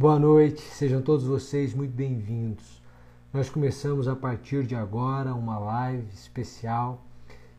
Boa 0.00 0.18
noite, 0.18 0.62
sejam 0.62 1.02
todos 1.02 1.26
vocês 1.26 1.74
muito 1.74 1.92
bem-vindos. 1.92 2.82
Nós 3.34 3.50
começamos 3.50 4.08
a 4.08 4.16
partir 4.16 4.64
de 4.64 4.74
agora 4.74 5.34
uma 5.34 5.58
live 5.58 6.08
especial 6.14 7.04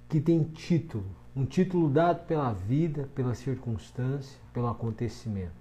que 0.10 0.20
tem 0.20 0.42
título, 0.46 1.06
um 1.36 1.46
título 1.46 1.88
dado 1.88 2.26
pela 2.26 2.52
vida, 2.52 3.08
pela 3.14 3.36
circunstância, 3.36 4.40
pelo 4.52 4.68
acontecimento. 4.68 5.54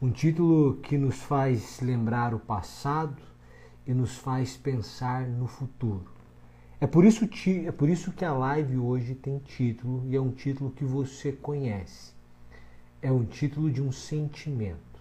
Um 0.00 0.10
título 0.10 0.76
que 0.76 0.96
nos 0.96 1.16
faz 1.16 1.82
lembrar 1.82 2.32
o 2.32 2.38
passado 2.38 3.22
e 3.86 3.92
nos 3.92 4.16
faz 4.16 4.56
pensar 4.56 5.28
no 5.28 5.46
futuro. 5.46 6.06
É 6.80 6.86
por 6.86 7.04
isso, 7.04 7.28
é 7.66 7.72
por 7.72 7.90
isso 7.90 8.10
que 8.10 8.24
a 8.24 8.32
live 8.32 8.78
hoje 8.78 9.14
tem 9.14 9.38
título 9.38 10.02
e 10.06 10.16
é 10.16 10.20
um 10.20 10.30
título 10.30 10.70
que 10.70 10.82
você 10.82 11.30
conhece. 11.30 12.14
É 13.02 13.12
um 13.12 13.26
título 13.26 13.70
de 13.70 13.82
um 13.82 13.92
sentimento. 13.92 14.93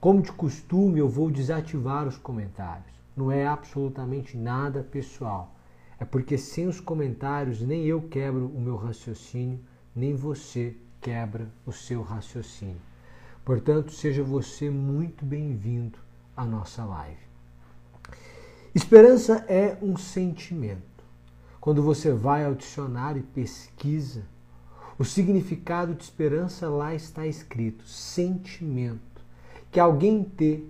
Como 0.00 0.20
de 0.20 0.30
costume, 0.30 1.00
eu 1.00 1.08
vou 1.08 1.30
desativar 1.30 2.06
os 2.06 2.18
comentários. 2.18 2.94
Não 3.16 3.32
é 3.32 3.46
absolutamente 3.46 4.36
nada 4.36 4.82
pessoal. 4.82 5.54
É 5.98 6.04
porque 6.04 6.36
sem 6.36 6.66
os 6.66 6.80
comentários 6.80 7.62
nem 7.62 7.86
eu 7.86 8.02
quebro 8.02 8.46
o 8.46 8.60
meu 8.60 8.76
raciocínio, 8.76 9.58
nem 9.94 10.14
você 10.14 10.76
quebra 11.00 11.48
o 11.64 11.72
seu 11.72 12.02
raciocínio. 12.02 12.80
Portanto, 13.44 13.92
seja 13.92 14.22
você 14.22 14.68
muito 14.68 15.24
bem-vindo 15.24 15.98
à 16.36 16.44
nossa 16.44 16.84
live. 16.84 17.26
Esperança 18.74 19.46
é 19.48 19.78
um 19.80 19.96
sentimento. 19.96 20.82
Quando 21.58 21.82
você 21.82 22.12
vai 22.12 22.44
ao 22.44 22.54
dicionário 22.54 23.20
e 23.20 23.22
pesquisa, 23.22 24.24
o 24.98 25.04
significado 25.04 25.94
de 25.94 26.04
esperança 26.04 26.68
lá 26.68 26.94
está 26.94 27.26
escrito: 27.26 27.86
sentimento 27.86 29.15
que 29.70 29.80
alguém 29.80 30.24
tem, 30.24 30.68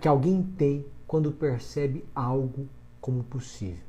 que 0.00 0.08
alguém 0.08 0.42
tem 0.42 0.86
quando 1.06 1.32
percebe 1.32 2.04
algo 2.14 2.68
como 3.00 3.22
possível. 3.24 3.84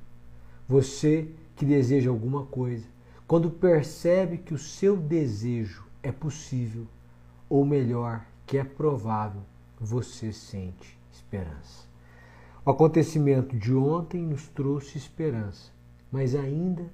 Você 0.67 1.29
que 1.55 1.65
deseja 1.65 2.09
alguma 2.09 2.45
coisa, 2.45 2.85
quando 3.27 3.49
percebe 3.49 4.37
que 4.37 4.53
o 4.53 4.57
seu 4.57 4.97
desejo 4.97 5.85
é 6.01 6.11
possível, 6.11 6.85
ou 7.47 7.65
melhor, 7.65 8.25
que 8.45 8.57
é 8.57 8.63
provável, 8.63 9.41
você 9.79 10.33
sente 10.33 10.97
esperança. 11.11 11.87
O 12.65 12.71
acontecimento 12.71 13.57
de 13.57 13.73
ontem 13.73 14.25
nos 14.25 14.47
trouxe 14.47 14.97
esperança, 14.97 15.71
mas 16.11 16.35
ainda 16.35 16.91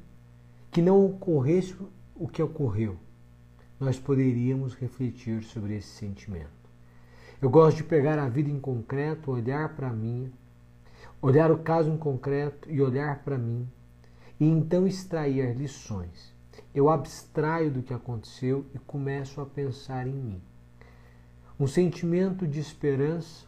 que 0.71 0.81
não 0.81 1.05
ocorresse 1.05 1.75
o 2.15 2.27
que 2.27 2.41
ocorreu, 2.41 2.97
nós 3.79 3.97
poderíamos 3.97 4.73
refletir 4.73 5.43
sobre 5.43 5.77
esse 5.77 5.87
sentimento. 5.87 6.58
Eu 7.41 7.49
gosto 7.49 7.77
de 7.77 7.83
pegar 7.85 8.19
a 8.19 8.27
vida 8.27 8.49
em 8.49 8.59
concreto, 8.59 9.31
olhar 9.31 9.73
para 9.73 9.89
mim, 9.89 10.29
olhar 11.21 11.49
o 11.49 11.59
caso 11.59 11.89
em 11.89 11.95
concreto 11.95 12.69
e 12.69 12.81
olhar 12.81 13.23
para 13.23 13.37
mim, 13.37 13.65
e 14.37 14.45
então 14.45 14.85
extrair 14.85 15.55
lições. 15.55 16.35
Eu 16.75 16.89
abstraio 16.89 17.71
do 17.71 17.81
que 17.81 17.93
aconteceu 17.93 18.65
e 18.75 18.79
começo 18.79 19.39
a 19.39 19.45
pensar 19.45 20.05
em 20.05 20.13
mim. 20.13 20.41
Um 21.57 21.65
sentimento 21.65 22.45
de 22.45 22.59
esperança 22.59 23.45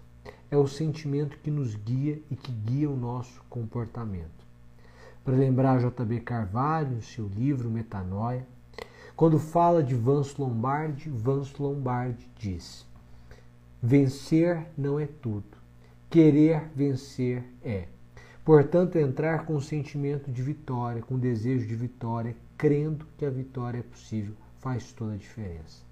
é 0.50 0.56
o 0.56 0.68
sentimento 0.68 1.38
que 1.40 1.52
nos 1.52 1.76
guia 1.76 2.22
e 2.32 2.36
que 2.38 2.52
guia 2.52 2.90
o 2.90 2.96
nosso 2.96 3.44
comportamento. 3.50 4.46
Para 5.22 5.36
lembrar 5.36 5.82
J.B. 5.82 6.22
Carvalho, 6.22 7.02
seu 7.02 7.28
livro 7.28 7.70
Metanoia, 7.70 8.48
quando 9.18 9.38
fala 9.38 9.84
de 9.84 9.96
Vance 9.96 10.34
Lombardi, 10.40 11.10
Vance 11.10 11.54
Lombardi 11.62 12.30
diz: 12.38 12.90
Vencer 13.84 14.68
não 14.78 15.00
é 15.00 15.08
tudo. 15.08 15.58
Querer 16.08 16.70
vencer 16.76 17.44
é. 17.64 17.88
Portanto, 18.46 18.98
entrar 18.98 19.46
com 19.46 19.56
o 19.56 19.62
sentimento 19.62 20.32
de 20.32 20.42
vitória, 20.42 21.02
com 21.02 21.16
o 21.16 21.20
desejo 21.20 21.68
de 21.68 21.76
vitória, 21.76 22.36
crendo 22.58 23.08
que 23.18 23.26
a 23.26 23.30
vitória 23.30 23.80
é 23.80 23.84
possível, 23.84 24.36
faz 24.60 24.92
toda 24.92 25.14
a 25.14 25.18
diferença. 25.18 25.84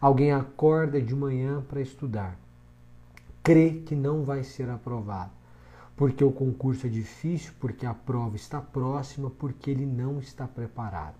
Alguém 0.00 0.32
acorda 0.32 1.02
de 1.02 1.14
manhã 1.14 1.60
para 1.60 1.82
estudar, 1.82 2.38
crê 3.42 3.82
que 3.84 3.94
não 3.94 4.24
vai 4.24 4.42
ser 4.42 4.70
aprovado, 4.70 5.32
porque 5.96 6.24
o 6.24 6.32
concurso 6.32 6.86
é 6.86 6.90
difícil, 6.90 7.52
porque 7.60 7.84
a 7.84 7.92
prova 7.92 8.36
está 8.36 8.60
próxima, 8.60 9.28
porque 9.28 9.70
ele 9.70 9.84
não 9.84 10.18
está 10.18 10.48
preparado. 10.48 11.16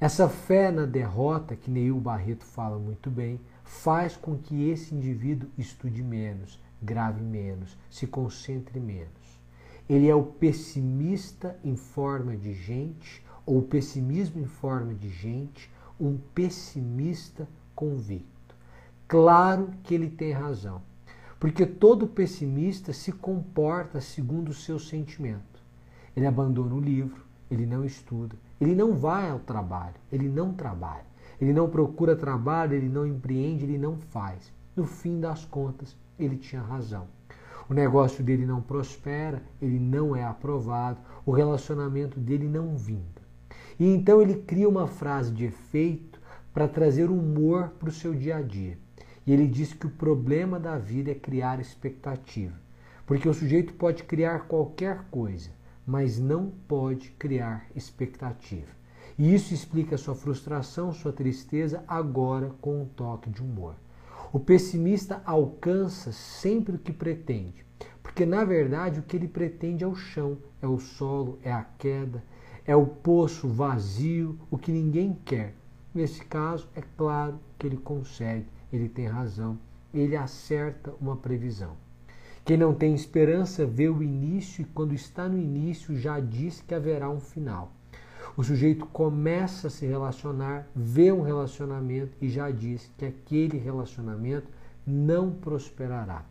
Essa 0.00 0.28
fé 0.28 0.70
na 0.70 0.84
derrota, 0.84 1.56
que 1.56 1.70
Neil 1.70 1.98
Barreto 1.98 2.44
fala 2.44 2.78
muito 2.78 3.10
bem, 3.10 3.40
faz 3.64 4.16
com 4.16 4.36
que 4.36 4.68
esse 4.68 4.94
indivíduo 4.94 5.48
estude 5.56 6.02
menos, 6.02 6.60
grave 6.80 7.22
menos, 7.22 7.76
se 7.90 8.06
concentre 8.06 8.78
menos. 8.80 9.40
Ele 9.88 10.08
é 10.08 10.14
o 10.14 10.22
pessimista 10.22 11.58
em 11.64 11.76
forma 11.76 12.36
de 12.36 12.54
gente, 12.54 13.22
ou 13.44 13.58
o 13.58 13.62
pessimismo 13.62 14.40
em 14.40 14.46
forma 14.46 14.94
de 14.94 15.08
gente, 15.08 15.70
um 15.98 16.16
pessimista 16.34 17.48
convicto. 17.74 18.54
Claro 19.08 19.70
que 19.82 19.94
ele 19.94 20.08
tem 20.08 20.32
razão, 20.32 20.80
porque 21.38 21.66
todo 21.66 22.06
pessimista 22.06 22.92
se 22.92 23.12
comporta 23.12 24.00
segundo 24.00 24.50
o 24.50 24.54
seu 24.54 24.78
sentimento. 24.78 25.60
Ele 26.16 26.26
abandona 26.26 26.74
o 26.74 26.80
livro, 26.80 27.24
ele 27.50 27.66
não 27.66 27.84
estuda, 27.84 28.36
ele 28.60 28.74
não 28.74 28.94
vai 28.94 29.28
ao 29.28 29.38
trabalho, 29.40 29.96
ele 30.10 30.28
não 30.28 30.54
trabalha. 30.54 31.11
Ele 31.42 31.52
não 31.52 31.68
procura 31.68 32.14
trabalho, 32.14 32.76
ele 32.76 32.88
não 32.88 33.04
empreende, 33.04 33.64
ele 33.64 33.76
não 33.76 33.96
faz. 33.96 34.52
No 34.76 34.86
fim 34.86 35.18
das 35.18 35.44
contas, 35.44 35.96
ele 36.16 36.36
tinha 36.36 36.62
razão. 36.62 37.08
O 37.68 37.74
negócio 37.74 38.22
dele 38.22 38.46
não 38.46 38.62
prospera, 38.62 39.42
ele 39.60 39.80
não 39.80 40.14
é 40.14 40.22
aprovado, 40.22 41.00
o 41.26 41.32
relacionamento 41.32 42.20
dele 42.20 42.46
não 42.46 42.76
vinda. 42.76 43.20
E 43.76 43.84
então 43.84 44.22
ele 44.22 44.36
cria 44.36 44.68
uma 44.68 44.86
frase 44.86 45.32
de 45.32 45.44
efeito 45.46 46.20
para 46.54 46.68
trazer 46.68 47.10
humor 47.10 47.70
para 47.70 47.88
o 47.88 47.92
seu 47.92 48.14
dia 48.14 48.36
a 48.36 48.40
dia. 48.40 48.78
E 49.26 49.32
ele 49.32 49.48
diz 49.48 49.72
que 49.72 49.88
o 49.88 49.90
problema 49.90 50.60
da 50.60 50.78
vida 50.78 51.10
é 51.10 51.14
criar 51.16 51.58
expectativa. 51.58 52.54
Porque 53.04 53.28
o 53.28 53.34
sujeito 53.34 53.74
pode 53.74 54.04
criar 54.04 54.46
qualquer 54.46 55.06
coisa, 55.10 55.50
mas 55.84 56.20
não 56.20 56.52
pode 56.68 57.10
criar 57.10 57.66
expectativa. 57.74 58.80
E 59.18 59.34
isso 59.34 59.52
explica 59.52 59.98
sua 59.98 60.14
frustração, 60.14 60.92
sua 60.92 61.12
tristeza, 61.12 61.84
agora 61.86 62.50
com 62.60 62.82
um 62.82 62.86
toque 62.86 63.30
de 63.30 63.42
humor. 63.42 63.74
O 64.32 64.40
pessimista 64.40 65.22
alcança 65.26 66.10
sempre 66.12 66.76
o 66.76 66.78
que 66.78 66.92
pretende, 66.92 67.66
porque 68.02 68.24
na 68.24 68.44
verdade 68.44 69.00
o 69.00 69.02
que 69.02 69.16
ele 69.16 69.28
pretende 69.28 69.84
é 69.84 69.86
o 69.86 69.94
chão, 69.94 70.38
é 70.62 70.66
o 70.66 70.78
solo, 70.78 71.38
é 71.42 71.52
a 71.52 71.62
queda, 71.62 72.22
é 72.64 72.74
o 72.74 72.86
poço 72.86 73.48
vazio, 73.48 74.38
o 74.50 74.56
que 74.56 74.72
ninguém 74.72 75.18
quer. 75.24 75.54
Nesse 75.94 76.24
caso, 76.24 76.68
é 76.74 76.82
claro 76.96 77.38
que 77.58 77.66
ele 77.66 77.76
consegue, 77.76 78.46
ele 78.72 78.88
tem 78.88 79.06
razão, 79.06 79.58
ele 79.92 80.16
acerta 80.16 80.94
uma 80.98 81.16
previsão. 81.16 81.76
Quem 82.44 82.56
não 82.56 82.74
tem 82.74 82.94
esperança 82.94 83.66
vê 83.66 83.88
o 83.88 84.02
início 84.02 84.62
e, 84.62 84.64
quando 84.64 84.94
está 84.94 85.28
no 85.28 85.38
início, 85.38 85.94
já 85.94 86.18
diz 86.18 86.60
que 86.60 86.74
haverá 86.74 87.10
um 87.10 87.20
final. 87.20 87.70
O 88.34 88.42
sujeito 88.42 88.86
começa 88.86 89.66
a 89.66 89.70
se 89.70 89.84
relacionar, 89.84 90.66
vê 90.74 91.12
um 91.12 91.20
relacionamento 91.20 92.16
e 92.18 92.30
já 92.30 92.50
diz 92.50 92.90
que 92.96 93.04
aquele 93.04 93.58
relacionamento 93.58 94.48
não 94.86 95.30
prosperará. 95.30 96.24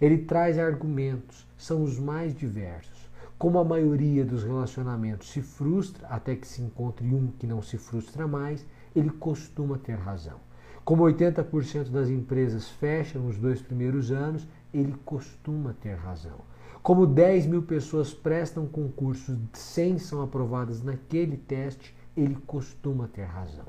Ele 0.00 0.18
traz 0.18 0.58
argumentos, 0.58 1.46
são 1.58 1.82
os 1.82 1.98
mais 1.98 2.34
diversos. 2.34 3.10
Como 3.36 3.58
a 3.58 3.64
maioria 3.64 4.24
dos 4.24 4.42
relacionamentos 4.42 5.30
se 5.30 5.42
frustra 5.42 6.06
até 6.08 6.34
que 6.34 6.48
se 6.48 6.62
encontre 6.62 7.06
um 7.14 7.26
que 7.38 7.46
não 7.46 7.60
se 7.60 7.76
frustra 7.76 8.26
mais, 8.26 8.64
ele 8.96 9.10
costuma 9.10 9.76
ter 9.76 9.96
razão. 9.96 10.40
Como 10.82 11.04
80% 11.04 11.90
das 11.90 12.08
empresas 12.08 12.70
fecham 12.70 13.20
nos 13.20 13.36
dois 13.36 13.60
primeiros 13.60 14.10
anos, 14.10 14.48
ele 14.72 14.94
costuma 15.04 15.74
ter 15.74 15.94
razão. 15.94 16.38
Como 16.84 17.06
10 17.06 17.46
mil 17.46 17.62
pessoas 17.62 18.12
prestam 18.12 18.66
concursos, 18.66 19.38
100 19.54 19.98
são 20.00 20.20
aprovadas 20.20 20.82
naquele 20.82 21.38
teste, 21.38 21.96
ele 22.14 22.36
costuma 22.46 23.08
ter 23.08 23.24
razão. 23.24 23.64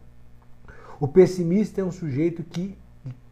O 1.00 1.08
pessimista 1.08 1.80
é 1.80 1.84
um 1.86 1.94
sujeito 1.94 2.44
que 2.44 2.78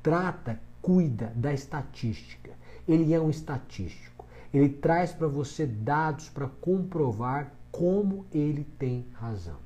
trata, 0.01 0.57
cuida 0.81 1.33
da 1.35 1.53
estatística. 1.53 2.51
Ele 2.87 3.13
é 3.13 3.19
um 3.19 3.29
estatístico. 3.29 4.25
Ele 4.53 4.69
traz 4.69 5.11
para 5.11 5.27
você 5.27 5.65
dados 5.65 6.29
para 6.29 6.47
comprovar 6.47 7.51
como 7.69 8.25
ele 8.31 8.65
tem 8.79 9.05
razão. 9.11 9.57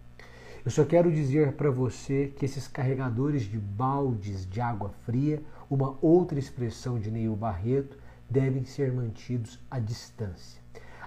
Eu 0.66 0.72
só 0.72 0.84
quero 0.84 1.12
dizer 1.12 1.54
para 1.54 1.69
você 1.69 2.34
que 2.36 2.44
esses 2.44 2.68
carregadores 2.68 3.44
de 3.44 3.60
baldes 3.60 4.50
de 4.50 4.60
água 4.60 4.90
fria, 5.06 5.44
uma 5.69 5.96
outra 6.02 6.40
expressão 6.40 7.00
de 7.00 7.12
Neil 7.12 7.36
Barreto, 7.36 8.00
devem 8.30 8.66
ser 8.66 8.92
mantidos 8.92 9.60
à 9.70 9.80
distância. 9.80 10.62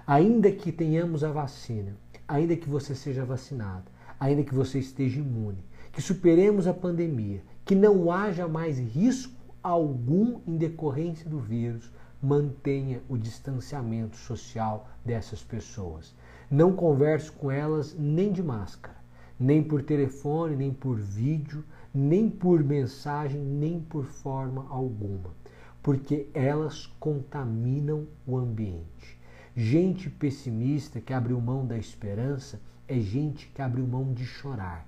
Ainda 0.07 0.51
que 0.51 0.73
tenhamos 0.73 1.23
a 1.23 1.31
vacina, 1.31 1.97
ainda 2.27 2.57
que 2.57 2.69
você 2.69 2.95
seja 2.95 3.25
vacinado, 3.25 3.91
ainda 4.19 4.43
que 4.43 4.55
você 4.55 4.79
esteja 4.79 5.21
imune, 5.21 5.65
que 5.93 6.01
superemos 6.01 6.67
a 6.67 6.75
pandemia, 6.75 7.43
que 7.65 7.75
não 7.75 8.11
haja 8.11 8.49
mais 8.49 8.79
risco 8.79 9.33
algum 9.63 10.41
em 10.47 10.57
decorrência 10.57 11.29
do 11.29 11.39
vírus, 11.39 11.93
mantenha 12.23 13.03
o 13.09 13.17
distanciamento 13.17 14.17
social 14.17 14.89
dessas 15.05 15.43
pessoas. 15.43 16.15
Não 16.51 16.73
converse 16.73 17.31
com 17.31 17.51
elas 17.51 17.95
nem 17.95 18.33
de 18.33 18.43
máscara, 18.43 18.97
nem 19.39 19.63
por 19.63 19.83
telefone, 19.83 20.57
nem 20.57 20.73
por 20.73 20.99
vídeo, 20.99 21.65
nem 21.95 22.29
por 22.29 22.63
mensagem, 22.63 23.41
nem 23.41 23.81
por 23.81 24.05
forma 24.05 24.67
alguma, 24.69 25.31
porque 25.83 26.29
elas 26.35 26.87
contaminam 26.99 28.07
o 28.27 28.37
ambiente. 28.37 29.19
Gente 29.57 30.09
pessimista 30.09 31.01
que 31.01 31.13
abriu 31.13 31.41
mão 31.41 31.67
da 31.67 31.77
esperança 31.77 32.61
é 32.87 32.99
gente 32.99 33.49
que 33.49 33.63
abriu 33.63 33.87
mão 33.87 34.13
de 34.13 34.25
chorar. 34.25 34.87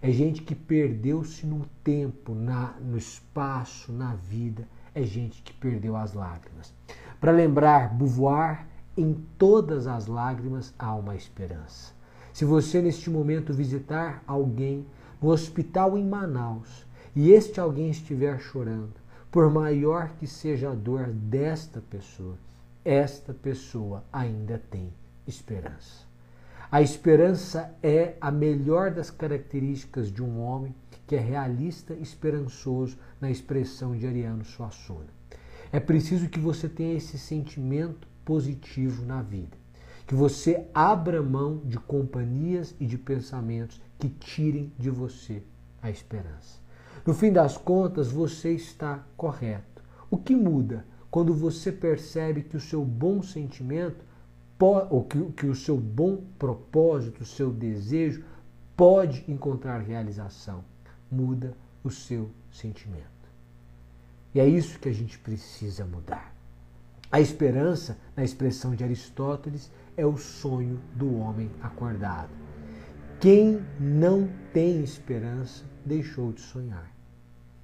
É 0.00 0.10
gente 0.12 0.42
que 0.42 0.54
perdeu-se 0.54 1.44
no 1.44 1.66
tempo, 1.82 2.34
na, 2.34 2.74
no 2.80 2.96
espaço, 2.96 3.92
na 3.92 4.14
vida. 4.14 4.68
É 4.94 5.02
gente 5.02 5.42
que 5.42 5.52
perdeu 5.52 5.96
as 5.96 6.14
lágrimas. 6.14 6.72
Para 7.20 7.32
lembrar 7.32 7.94
Beauvoir, 7.94 8.66
em 8.96 9.14
todas 9.36 9.86
as 9.86 10.06
lágrimas 10.06 10.74
há 10.78 10.94
uma 10.94 11.16
esperança. 11.16 11.92
Se 12.32 12.44
você 12.44 12.80
neste 12.80 13.10
momento 13.10 13.52
visitar 13.52 14.22
alguém 14.26 14.86
no 15.20 15.30
hospital 15.30 15.98
em 15.98 16.06
Manaus 16.06 16.86
e 17.14 17.30
este 17.30 17.58
alguém 17.58 17.90
estiver 17.90 18.38
chorando, 18.40 18.94
por 19.30 19.50
maior 19.50 20.10
que 20.18 20.26
seja 20.26 20.70
a 20.70 20.74
dor 20.74 21.08
desta 21.08 21.80
pessoa, 21.80 22.36
esta 22.84 23.34
pessoa 23.34 24.04
ainda 24.12 24.62
tem 24.70 24.92
esperança. 25.26 26.06
A 26.70 26.82
esperança 26.82 27.74
é 27.82 28.14
a 28.20 28.30
melhor 28.30 28.90
das 28.90 29.10
características 29.10 30.10
de 30.12 30.22
um 30.22 30.40
homem 30.40 30.74
que 31.06 31.16
é 31.16 31.18
realista 31.18 31.94
e 31.94 32.02
esperançoso 32.02 32.98
na 33.18 33.30
expressão 33.30 33.96
de 33.96 34.06
Ariano 34.06 34.44
Suassuna. 34.44 35.08
É 35.72 35.80
preciso 35.80 36.28
que 36.28 36.38
você 36.38 36.68
tenha 36.68 36.94
esse 36.94 37.18
sentimento 37.18 38.06
positivo 38.24 39.04
na 39.04 39.22
vida, 39.22 39.56
que 40.06 40.14
você 40.14 40.66
abra 40.74 41.22
mão 41.22 41.62
de 41.64 41.78
companhias 41.78 42.74
e 42.78 42.86
de 42.86 42.98
pensamentos 42.98 43.80
que 43.98 44.08
tirem 44.08 44.72
de 44.78 44.90
você 44.90 45.42
a 45.82 45.90
esperança. 45.90 46.58
No 47.06 47.14
fim 47.14 47.32
das 47.32 47.56
contas, 47.56 48.10
você 48.10 48.52
está 48.52 49.04
correto. 49.16 49.82
O 50.10 50.16
que 50.16 50.34
muda 50.34 50.84
quando 51.10 51.32
você 51.34 51.72
percebe 51.72 52.42
que 52.42 52.56
o 52.56 52.60
seu 52.60 52.84
bom 52.84 53.22
sentimento, 53.22 54.04
ou 54.90 55.04
que, 55.04 55.22
que 55.32 55.46
o 55.46 55.54
seu 55.54 55.76
bom 55.76 56.22
propósito, 56.38 57.22
o 57.22 57.26
seu 57.26 57.50
desejo, 57.50 58.24
pode 58.76 59.24
encontrar 59.28 59.78
realização? 59.78 60.64
Muda 61.10 61.54
o 61.82 61.90
seu 61.90 62.30
sentimento. 62.50 63.06
E 64.34 64.40
é 64.40 64.46
isso 64.46 64.78
que 64.78 64.88
a 64.88 64.92
gente 64.92 65.18
precisa 65.18 65.84
mudar. 65.84 66.34
A 67.10 67.20
esperança, 67.20 67.96
na 68.14 68.22
expressão 68.22 68.74
de 68.74 68.84
Aristóteles, 68.84 69.70
é 69.96 70.04
o 70.04 70.18
sonho 70.18 70.78
do 70.94 71.18
homem 71.18 71.50
acordado. 71.62 72.30
Quem 73.18 73.64
não 73.80 74.28
tem 74.52 74.82
esperança 74.82 75.64
deixou 75.88 76.30
de 76.32 76.40
sonhar. 76.40 76.92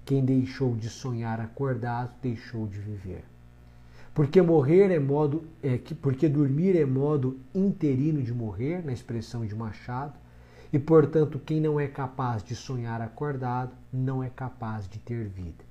Quem 0.05 0.25
deixou 0.25 0.75
de 0.75 0.89
sonhar 0.89 1.41
acordado 1.41 2.13
deixou 2.21 2.67
de 2.67 2.79
viver. 2.79 3.25
Porque 4.15 4.41
morrer 4.41 4.91
é 4.91 4.99
modo, 4.99 5.45
é, 5.63 5.79
porque 6.01 6.29
dormir 6.29 6.77
é 6.77 6.85
modo 6.85 7.39
interino 7.55 8.23
de 8.23 8.33
morrer, 8.33 8.85
na 8.85 8.93
expressão 8.93 9.45
de 9.45 9.55
Machado, 9.55 10.15
e 10.73 10.79
portanto 10.79 11.39
quem 11.39 11.61
não 11.61 11.79
é 11.79 11.87
capaz 11.87 12.43
de 12.43 12.55
sonhar 12.55 13.01
acordado 13.01 13.73
não 13.93 14.23
é 14.23 14.31
capaz 14.31 14.89
de 14.89 14.99
ter 14.99 15.29
vida. 15.29 15.65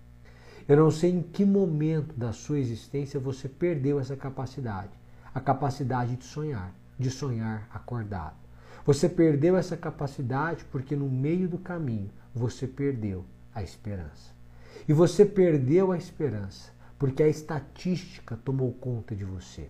Eu 0.68 0.78
não 0.78 0.92
sei 0.92 1.12
em 1.12 1.22
que 1.22 1.44
momento 1.44 2.18
da 2.18 2.32
sua 2.32 2.60
existência 2.60 3.20
você 3.20 3.50
perdeu 3.50 4.00
essa 4.00 4.16
capacidade, 4.16 4.92
a 5.34 5.40
capacidade 5.40 6.16
de 6.16 6.24
sonhar, 6.24 6.74
de 6.98 7.10
sonhar 7.10 7.68
acordado. 7.74 8.43
Você 8.86 9.08
perdeu 9.08 9.56
essa 9.56 9.78
capacidade 9.78 10.66
porque 10.66 10.96
no 10.96 11.10
meio 11.10 11.48
do 11.48 11.58
caminho 11.58 12.10
você 12.36 12.68
perdeu 12.68 13.24
a 13.56 13.64
esperança. 13.64 14.34
E 14.88 14.92
você 14.92 15.26
perdeu 15.26 15.92
a 15.92 15.98
esperança 15.98 16.72
porque 17.00 17.24
a 17.24 17.28
estatística 17.28 18.36
tomou 18.36 18.74
conta 18.74 19.16
de 19.16 19.24
você. 19.24 19.70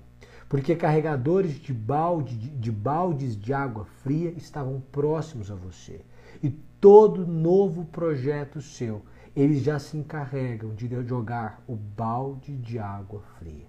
Porque 0.50 0.76
carregadores 0.76 1.60
de, 1.60 1.74
balde, 1.74 2.36
de 2.36 2.72
baldes 2.72 3.40
de 3.40 3.54
água 3.54 3.86
fria 4.04 4.32
estavam 4.32 4.82
próximos 4.92 5.52
a 5.52 5.56
você. 5.56 6.02
E 6.42 6.50
todo 6.50 7.26
novo 7.26 7.86
projeto 7.86 8.62
seu, 8.62 9.04
eles 9.36 9.64
já 9.64 9.80
se 9.80 9.98
encarregam 9.98 10.74
de 10.74 10.88
jogar 11.08 11.64
o 11.68 11.76
balde 11.76 12.56
de 12.56 12.78
água 12.78 13.22
fria. 13.40 13.66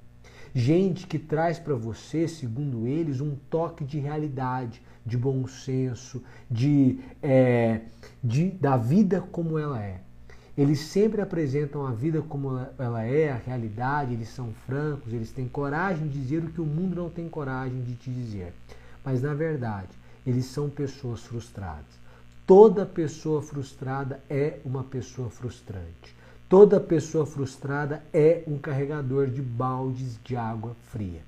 Gente 0.54 1.06
que 1.06 1.18
traz 1.18 1.58
para 1.58 1.74
você, 1.74 2.28
segundo 2.28 2.86
eles, 2.86 3.20
um 3.20 3.34
toque 3.50 3.84
de 3.84 3.98
realidade, 3.98 4.82
de 5.04 5.16
bom 5.16 5.46
senso, 5.46 6.22
de, 6.50 6.98
é, 7.22 7.80
de, 8.22 8.50
da 8.50 8.76
vida 8.76 9.20
como 9.20 9.58
ela 9.58 9.82
é. 9.82 10.00
Eles 10.56 10.80
sempre 10.80 11.20
apresentam 11.20 11.84
a 11.84 11.90
vida 11.90 12.22
como 12.22 12.64
ela 12.78 13.02
é, 13.02 13.32
a 13.32 13.36
realidade, 13.36 14.14
eles 14.14 14.28
são 14.28 14.52
francos, 14.66 15.12
eles 15.12 15.32
têm 15.32 15.48
coragem 15.48 16.06
de 16.06 16.20
dizer 16.20 16.44
o 16.44 16.50
que 16.50 16.60
o 16.60 16.66
mundo 16.66 16.94
não 16.94 17.10
tem 17.10 17.28
coragem 17.28 17.82
de 17.82 17.94
te 17.96 18.10
dizer. 18.10 18.52
Mas 19.04 19.20
na 19.20 19.34
verdade, 19.34 19.88
eles 20.24 20.46
são 20.46 20.70
pessoas 20.70 21.20
frustradas. 21.20 22.04
Toda 22.46 22.86
pessoa 22.86 23.42
frustrada 23.42 24.22
é 24.30 24.58
uma 24.64 24.84
pessoa 24.84 25.28
frustrante. 25.28 26.14
Toda 26.48 26.78
pessoa 26.78 27.26
frustrada 27.26 28.04
é 28.12 28.44
um 28.46 28.58
carregador 28.58 29.26
de 29.26 29.42
baldes 29.42 30.18
de 30.22 30.36
água 30.36 30.76
fria. 30.92 31.22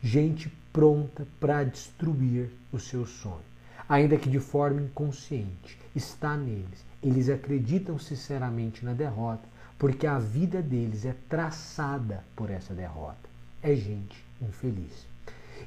Gente 0.00 0.50
pronta 0.72 1.26
para 1.38 1.64
destruir 1.64 2.50
o 2.72 2.78
seu 2.78 3.06
sonho, 3.06 3.40
ainda 3.88 4.16
que 4.16 4.28
de 4.28 4.40
forma 4.40 4.80
inconsciente, 4.80 5.78
está 5.94 6.36
neles 6.36 6.90
eles 7.02 7.28
acreditam 7.28 7.98
sinceramente 7.98 8.84
na 8.84 8.92
derrota, 8.92 9.48
porque 9.78 10.06
a 10.06 10.18
vida 10.18 10.60
deles 10.60 11.04
é 11.06 11.14
traçada 11.28 12.22
por 12.36 12.50
essa 12.50 12.74
derrota. 12.74 13.28
É 13.62 13.74
gente 13.74 14.22
infeliz. 14.40 15.06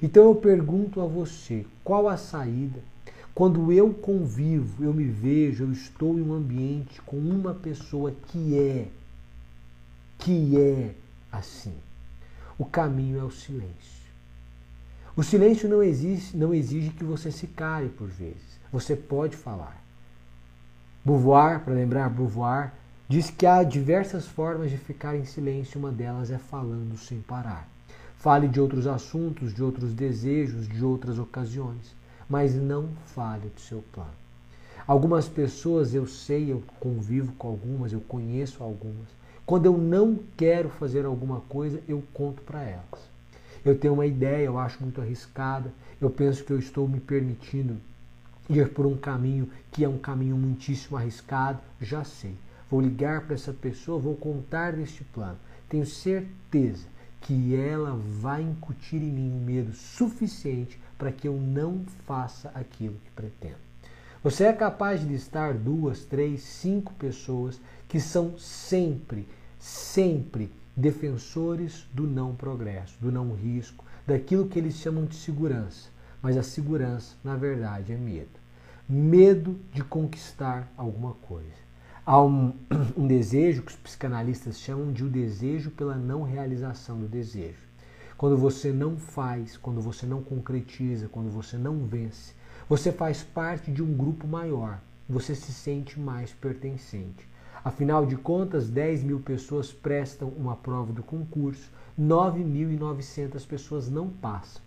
Então 0.02 0.24
eu 0.26 0.36
pergunto 0.36 1.02
a 1.02 1.06
você, 1.06 1.66
qual 1.84 2.08
a 2.08 2.18
saída? 2.18 2.80
Quando 3.34 3.72
eu 3.72 3.92
convivo, 3.94 4.84
eu 4.84 4.94
me 4.94 5.06
vejo, 5.06 5.64
eu 5.64 5.72
estou 5.72 6.18
em 6.20 6.22
um 6.22 6.34
ambiente 6.34 7.02
com 7.02 7.18
uma 7.18 7.54
pessoa 7.54 8.14
que 8.28 8.58
é, 8.58 8.88
que 10.20 10.56
é 10.60 10.94
assim. 11.32 11.74
O 12.60 12.66
caminho 12.66 13.20
é 13.20 13.24
o 13.24 13.32
silêncio. 13.32 14.03
O 15.16 15.22
silêncio 15.22 15.70
não 15.70 15.84
exige, 15.84 16.36
não 16.36 16.52
exige 16.52 16.90
que 16.90 17.04
você 17.04 17.32
se 17.32 17.46
cale 17.46 17.88
por 17.88 18.08
vezes. 18.08 18.60
Você 18.72 18.96
pode 18.96 19.38
falar. 19.38 19.80
Beauvoir, 21.06 21.60
para 21.60 21.76
lembrar 21.76 22.10
Beauvoir, 22.10 22.72
diz 23.08 23.30
que 23.30 23.46
há 23.46 23.62
diversas 23.62 24.26
formas 24.26 24.72
de 24.72 24.78
ficar 24.78 25.16
em 25.16 25.24
silêncio, 25.24 25.80
uma 25.80 25.92
delas 25.92 26.32
é 26.32 26.40
falando 26.40 26.98
sem 26.98 27.22
parar. 27.22 27.70
Fale 28.18 28.48
de 28.48 28.60
outros 28.60 28.88
assuntos, 28.88 29.54
de 29.54 29.62
outros 29.62 29.94
desejos, 29.94 30.68
de 30.68 30.84
outras 30.84 31.20
ocasiões, 31.20 31.96
mas 32.28 32.56
não 32.56 32.90
fale 33.06 33.50
do 33.50 33.62
seu 33.62 33.84
plano. 33.94 34.10
Algumas 34.88 35.28
pessoas 35.28 35.94
eu 35.94 36.08
sei, 36.08 36.52
eu 36.52 36.64
convivo 36.80 37.34
com 37.34 37.50
algumas, 37.50 37.94
eu 37.94 38.02
conheço 38.02 38.64
algumas. 38.64 39.10
Quando 39.46 39.68
eu 39.68 39.78
não 39.78 40.18
quero 40.36 40.70
fazer 40.70 41.06
alguma 41.06 41.42
coisa, 41.42 41.80
eu 41.88 42.02
conto 42.16 42.42
para 42.42 42.64
elas. 42.64 43.13
Eu 43.66 43.78
tenho 43.78 43.94
uma 43.94 44.06
ideia, 44.06 44.46
eu 44.46 44.58
acho 44.58 44.82
muito 44.82 45.00
arriscada, 45.00 45.72
eu 46.02 46.10
penso 46.10 46.44
que 46.44 46.52
eu 46.52 46.60
estou 46.60 46.88
me 46.88 47.00
permitindo 47.00 47.78
ir 48.50 48.70
por 48.70 48.86
um 48.86 48.98
caminho 48.98 49.50
que 49.72 49.84
é 49.84 49.90
um 49.90 49.98
caminho 49.98 50.36
muitíssimo 50.36 50.98
arriscado, 50.98 51.60
já 51.82 52.04
sei. 52.04 52.36
Vou 52.70 52.82
ligar 52.82 53.22
para 53.22 53.36
essa 53.36 53.54
pessoa, 53.54 54.00
vou 54.00 54.16
contar 54.16 54.74
deste 54.74 55.04
plano. 55.04 55.38
Tenho 55.70 55.86
certeza 55.86 56.88
que 57.22 57.56
ela 57.56 57.96
vai 58.20 58.42
incutir 58.42 59.02
em 59.02 59.12
mim 59.12 59.32
um 59.32 59.46
medo 59.46 59.74
suficiente 59.74 60.80
para 60.98 61.12
que 61.12 61.28
eu 61.28 61.36
não 61.36 61.86
faça 62.06 62.52
aquilo 62.54 62.96
que 63.06 63.12
pretendo. 63.12 63.64
Você 64.24 64.46
é 64.46 64.54
capaz 64.54 65.02
de 65.02 65.08
listar 65.08 65.54
duas, 65.54 66.04
três, 66.04 66.42
cinco 66.44 66.94
pessoas 66.94 67.60
que 67.88 68.00
são 68.00 68.38
sempre, 68.38 69.28
sempre 69.60 70.50
defensores 70.76 71.88
do 71.94 72.08
não 72.08 72.36
progresso, 72.36 72.98
do 73.00 73.12
não 73.12 73.34
risco, 73.34 73.86
daquilo 74.06 74.48
que 74.48 74.58
eles 74.58 74.76
chamam 74.76 75.06
de 75.06 75.16
segurança. 75.16 75.90
Mas 76.22 76.38
a 76.38 76.44
segurança, 76.44 77.16
na 77.24 77.36
verdade, 77.36 77.92
é 77.92 77.98
medo. 77.98 78.40
Medo 78.88 79.60
de 79.72 79.84
conquistar 79.84 80.72
alguma 80.78 81.14
coisa. 81.14 81.64
Há 82.06 82.22
um, 82.22 82.54
um 82.98 83.08
desejo 83.08 83.62
que 83.62 83.72
os 83.72 83.78
psicanalistas 83.78 84.60
chamam 84.60 84.92
de 84.92 85.04
o 85.04 85.10
desejo 85.10 85.72
pela 85.72 85.96
não 85.96 86.24
realização 86.24 87.00
do 87.00 87.08
desejo. 87.08 87.64
Quando 88.18 88.38
você 88.38 88.72
não 88.72 88.98
faz, 88.98 89.58
quando 89.58 89.82
você 89.82 90.06
não 90.06 90.22
concretiza, 90.22 91.10
quando 91.10 91.30
você 91.30 91.58
não 91.58 91.86
vence, 91.86 92.34
você 92.70 92.92
faz 92.92 93.22
parte 93.22 93.72
de 93.72 93.84
um 93.84 93.94
grupo 93.94 94.28
maior, 94.28 94.80
você 95.10 95.36
se 95.36 95.52
sente 95.52 96.00
mais 96.00 96.32
pertencente. 96.32 97.28
Afinal 97.64 98.06
de 98.06 98.18
contas, 98.18 98.70
10 98.70 99.04
mil 99.04 99.22
pessoas 99.22 99.72
prestam 99.72 100.28
uma 100.30 100.56
prova 100.56 100.92
do 100.92 101.02
concurso, 101.02 101.72
9.900 101.98 103.48
pessoas 103.48 103.90
não 103.90 104.10
passam. 104.10 104.62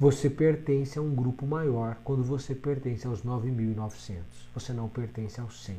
Você 0.00 0.28
pertence 0.28 0.98
a 0.98 1.02
um 1.02 1.14
grupo 1.14 1.46
maior 1.46 1.96
quando 2.02 2.24
você 2.24 2.54
pertence 2.54 3.06
aos 3.06 3.22
9.900. 3.22 4.22
Você 4.52 4.72
não 4.72 4.88
pertence 4.88 5.40
aos 5.40 5.64
100. 5.64 5.76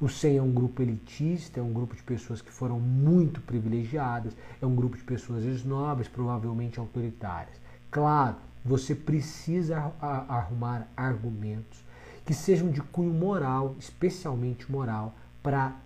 O 0.00 0.08
100 0.08 0.36
é 0.36 0.42
um 0.42 0.52
grupo 0.52 0.82
elitista, 0.82 1.60
é 1.60 1.62
um 1.62 1.72
grupo 1.72 1.94
de 1.94 2.02
pessoas 2.02 2.42
que 2.42 2.50
foram 2.50 2.78
muito 2.80 3.40
privilegiadas, 3.40 4.36
é 4.60 4.66
um 4.66 4.74
grupo 4.74 4.96
de 4.96 5.04
pessoas 5.04 5.44
esnobres, 5.44 6.08
provavelmente 6.08 6.78
autoritárias. 6.78 7.56
Claro, 7.90 8.36
você 8.64 8.94
precisa 8.94 9.92
arrumar 10.00 10.88
argumentos 10.96 11.84
que 12.24 12.34
sejam 12.34 12.68
de 12.70 12.82
cunho 12.82 13.14
moral, 13.14 13.76
especialmente 13.78 14.70
moral, 14.70 15.14
para 15.46 15.76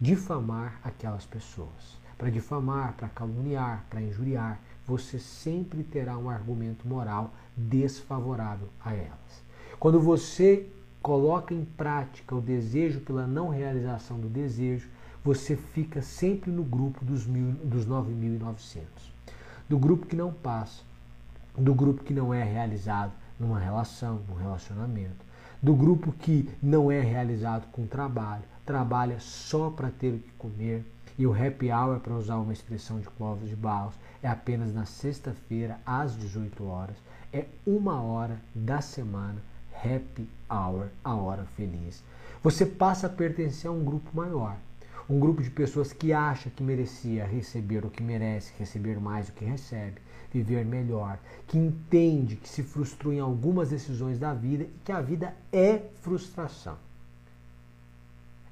difamar 0.00 0.80
aquelas 0.82 1.26
pessoas. 1.26 1.98
Para 2.16 2.30
difamar, 2.30 2.94
para 2.94 3.10
caluniar, 3.10 3.84
para 3.90 4.00
injuriar, 4.00 4.58
você 4.86 5.18
sempre 5.18 5.82
terá 5.82 6.16
um 6.16 6.30
argumento 6.30 6.88
moral 6.88 7.34
desfavorável 7.54 8.68
a 8.82 8.94
elas. 8.94 9.44
Quando 9.78 10.00
você 10.00 10.66
coloca 11.02 11.52
em 11.52 11.62
prática 11.62 12.34
o 12.34 12.40
desejo 12.40 13.00
pela 13.00 13.26
não 13.26 13.50
realização 13.50 14.18
do 14.18 14.30
desejo, 14.30 14.88
você 15.22 15.56
fica 15.56 16.00
sempre 16.00 16.50
no 16.50 16.64
grupo 16.64 17.04
dos, 17.04 17.26
mil, 17.26 17.52
dos 17.64 17.86
9.900. 17.86 18.80
Do 19.68 19.78
grupo 19.78 20.06
que 20.06 20.16
não 20.16 20.32
passa, 20.32 20.82
do 21.54 21.74
grupo 21.74 22.02
que 22.02 22.14
não 22.14 22.32
é 22.32 22.42
realizado 22.42 23.12
numa 23.38 23.58
relação, 23.58 24.22
num 24.26 24.36
relacionamento, 24.36 25.22
do 25.62 25.74
grupo 25.74 26.12
que 26.12 26.48
não 26.62 26.90
é 26.90 27.00
realizado 27.00 27.66
com 27.70 27.86
trabalho, 27.86 28.53
trabalha 28.64 29.20
só 29.20 29.70
para 29.70 29.90
ter 29.90 30.14
o 30.14 30.18
que 30.18 30.30
comer, 30.32 30.84
e 31.16 31.26
o 31.26 31.32
happy 31.32 31.70
hour, 31.70 32.00
para 32.00 32.14
usar 32.14 32.36
uma 32.38 32.52
expressão 32.52 32.98
de 32.98 33.08
Clóvis 33.10 33.48
de 33.48 33.54
Barros, 33.54 33.94
é 34.22 34.28
apenas 34.28 34.74
na 34.74 34.84
sexta-feira, 34.84 35.78
às 35.86 36.16
18 36.16 36.64
horas, 36.66 36.96
é 37.32 37.46
uma 37.66 38.02
hora 38.02 38.40
da 38.54 38.80
semana 38.80 39.40
happy 39.84 40.28
hour, 40.50 40.88
a 41.02 41.14
hora 41.14 41.44
feliz. 41.56 42.02
Você 42.42 42.64
passa 42.64 43.06
a 43.06 43.10
pertencer 43.10 43.68
a 43.68 43.72
um 43.72 43.84
grupo 43.84 44.10
maior, 44.14 44.56
um 45.08 45.20
grupo 45.20 45.42
de 45.42 45.50
pessoas 45.50 45.92
que 45.92 46.12
acha 46.12 46.50
que 46.50 46.62
merecia 46.62 47.26
receber 47.26 47.84
o 47.84 47.90
que 47.90 48.02
merece, 48.02 48.52
receber 48.58 48.98
mais 48.98 49.26
do 49.26 49.32
que 49.32 49.44
recebe, 49.44 50.00
viver 50.32 50.64
melhor, 50.64 51.18
que 51.46 51.58
entende 51.58 52.36
que 52.36 52.48
se 52.48 52.62
frustrou 52.62 53.12
em 53.12 53.20
algumas 53.20 53.68
decisões 53.68 54.18
da 54.18 54.32
vida 54.32 54.64
e 54.64 54.74
que 54.84 54.90
a 54.90 55.00
vida 55.00 55.34
é 55.52 55.78
frustração. 56.00 56.76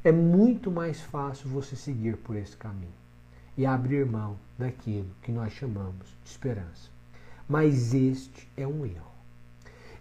É 0.04 0.10
muito 0.10 0.68
mais 0.68 1.00
fácil 1.00 1.48
você 1.48 1.76
seguir 1.76 2.16
por 2.16 2.34
esse 2.34 2.56
caminho 2.56 2.90
e 3.56 3.64
abrir 3.64 4.04
mão 4.04 4.36
daquilo 4.58 5.08
que 5.22 5.30
nós 5.30 5.52
chamamos 5.52 6.06
de 6.24 6.30
esperança. 6.30 6.90
Mas 7.48 7.94
este 7.94 8.48
é 8.56 8.66
um 8.66 8.84
erro. 8.84 9.12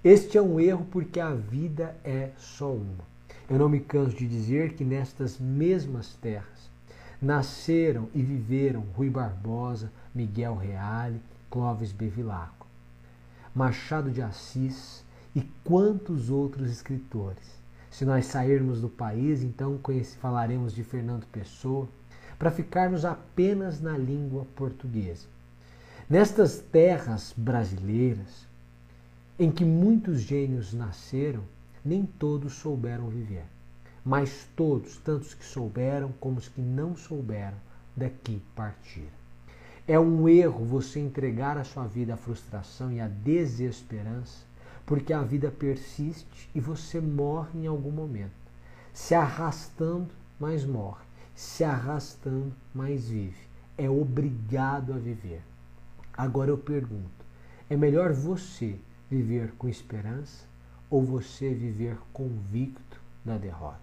Este 0.03 0.39
é 0.39 0.41
um 0.41 0.59
erro 0.59 0.87
porque 0.89 1.19
a 1.19 1.31
vida 1.35 1.95
é 2.03 2.31
só 2.35 2.73
uma. 2.73 3.05
Eu 3.47 3.59
não 3.59 3.69
me 3.69 3.79
canso 3.79 4.15
de 4.15 4.27
dizer 4.27 4.73
que 4.73 4.83
nestas 4.83 5.37
mesmas 5.37 6.15
terras 6.15 6.71
nasceram 7.21 8.09
e 8.15 8.23
viveram 8.23 8.83
Rui 8.95 9.11
Barbosa, 9.11 9.91
Miguel 10.15 10.55
Reale, 10.55 11.21
Clóvis 11.51 11.91
Bevilacqua, 11.91 12.65
Machado 13.53 14.09
de 14.09 14.23
Assis 14.23 15.03
e 15.35 15.41
quantos 15.63 16.31
outros 16.31 16.71
escritores. 16.71 17.60
Se 17.91 18.05
nós 18.05 18.25
sairmos 18.25 18.79
do 18.79 18.89
país, 18.89 19.43
então 19.43 19.79
falaremos 20.19 20.73
de 20.73 20.83
Fernando 20.83 21.25
Pessoa, 21.25 21.87
para 22.39 22.49
ficarmos 22.49 23.05
apenas 23.05 23.81
na 23.81 23.97
língua 23.97 24.47
portuguesa. 24.55 25.27
Nestas 26.09 26.57
terras 26.57 27.33
brasileiras, 27.35 28.47
em 29.37 29.51
que 29.51 29.65
muitos 29.65 30.21
gênios 30.21 30.73
nasceram, 30.73 31.43
nem 31.83 32.05
todos 32.05 32.53
souberam 32.53 33.09
viver. 33.09 33.45
Mas 34.03 34.47
todos, 34.55 34.97
tanto 34.97 35.23
os 35.23 35.33
que 35.33 35.45
souberam 35.45 36.11
como 36.19 36.37
os 36.37 36.47
que 36.47 36.61
não 36.61 36.95
souberam, 36.95 37.57
daqui 37.95 38.41
partiram. 38.55 39.21
É 39.87 39.99
um 39.99 40.27
erro 40.27 40.63
você 40.63 40.99
entregar 40.99 41.57
a 41.57 41.63
sua 41.63 41.85
vida 41.85 42.13
à 42.13 42.17
frustração 42.17 42.91
e 42.91 43.01
à 43.01 43.07
desesperança, 43.07 44.45
porque 44.91 45.13
a 45.13 45.21
vida 45.21 45.49
persiste 45.49 46.49
e 46.53 46.59
você 46.59 46.99
morre 46.99 47.61
em 47.61 47.65
algum 47.65 47.91
momento. 47.91 48.33
Se 48.91 49.15
arrastando, 49.15 50.09
mas 50.37 50.65
morre. 50.65 51.05
Se 51.33 51.63
arrastando, 51.63 52.51
mas 52.75 53.07
vive. 53.07 53.39
É 53.77 53.89
obrigado 53.89 54.91
a 54.91 54.97
viver. 54.97 55.43
Agora 56.11 56.49
eu 56.49 56.57
pergunto: 56.57 57.25
é 57.69 57.77
melhor 57.77 58.11
você 58.11 58.75
viver 59.09 59.53
com 59.57 59.69
esperança 59.69 60.45
ou 60.89 61.01
você 61.01 61.53
viver 61.53 61.95
convicto 62.11 62.99
da 63.23 63.37
derrota. 63.37 63.79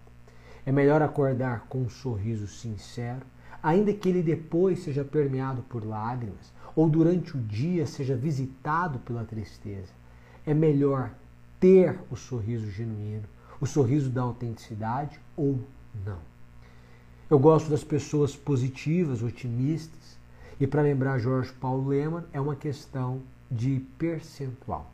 É 0.63 0.71
melhor 0.71 1.01
acordar 1.01 1.65
com 1.67 1.81
um 1.81 1.89
sorriso 1.89 2.47
sincero, 2.47 3.25
ainda 3.63 3.91
que 3.95 4.09
ele 4.09 4.21
depois 4.21 4.83
seja 4.83 5.03
permeado 5.03 5.63
por 5.63 5.83
lágrimas 5.83 6.53
ou 6.75 6.87
durante 6.87 7.35
o 7.35 7.41
dia 7.41 7.87
seja 7.87 8.15
visitado 8.15 8.99
pela 8.99 9.25
tristeza. 9.25 9.97
É 10.49 10.53
melhor 10.55 11.11
ter 11.59 11.99
o 12.09 12.15
sorriso 12.15 12.71
genuíno, 12.71 13.27
o 13.61 13.67
sorriso 13.67 14.09
da 14.09 14.23
autenticidade 14.23 15.19
ou 15.37 15.59
não. 16.03 16.17
Eu 17.29 17.37
gosto 17.37 17.69
das 17.69 17.83
pessoas 17.83 18.35
positivas, 18.35 19.21
otimistas, 19.21 20.17
e 20.59 20.65
para 20.65 20.81
lembrar 20.81 21.19
Jorge 21.19 21.53
Paulo 21.53 21.89
Leman, 21.89 22.23
é 22.33 22.41
uma 22.41 22.55
questão 22.55 23.21
de 23.51 23.85
percentual. 23.99 24.91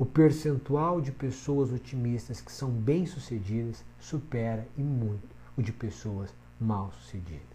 O 0.00 0.04
percentual 0.04 1.00
de 1.00 1.12
pessoas 1.12 1.70
otimistas 1.70 2.40
que 2.40 2.50
são 2.50 2.68
bem-sucedidas 2.68 3.84
supera 4.00 4.66
e 4.76 4.82
muito 4.82 5.28
o 5.56 5.62
de 5.62 5.70
pessoas 5.70 6.34
mal-sucedidas. 6.60 7.46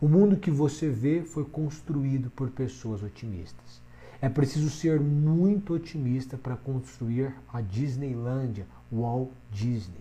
O 0.00 0.06
mundo 0.06 0.36
que 0.36 0.52
você 0.52 0.88
vê 0.88 1.22
foi 1.22 1.44
construído 1.46 2.30
por 2.30 2.48
pessoas 2.50 3.02
otimistas. 3.02 3.84
É 4.26 4.28
preciso 4.28 4.68
ser 4.68 4.98
muito 4.98 5.72
otimista 5.72 6.36
para 6.36 6.56
construir 6.56 7.32
a 7.46 7.60
Disneylândia, 7.60 8.66
Walt 8.90 9.30
Disney. 9.52 10.00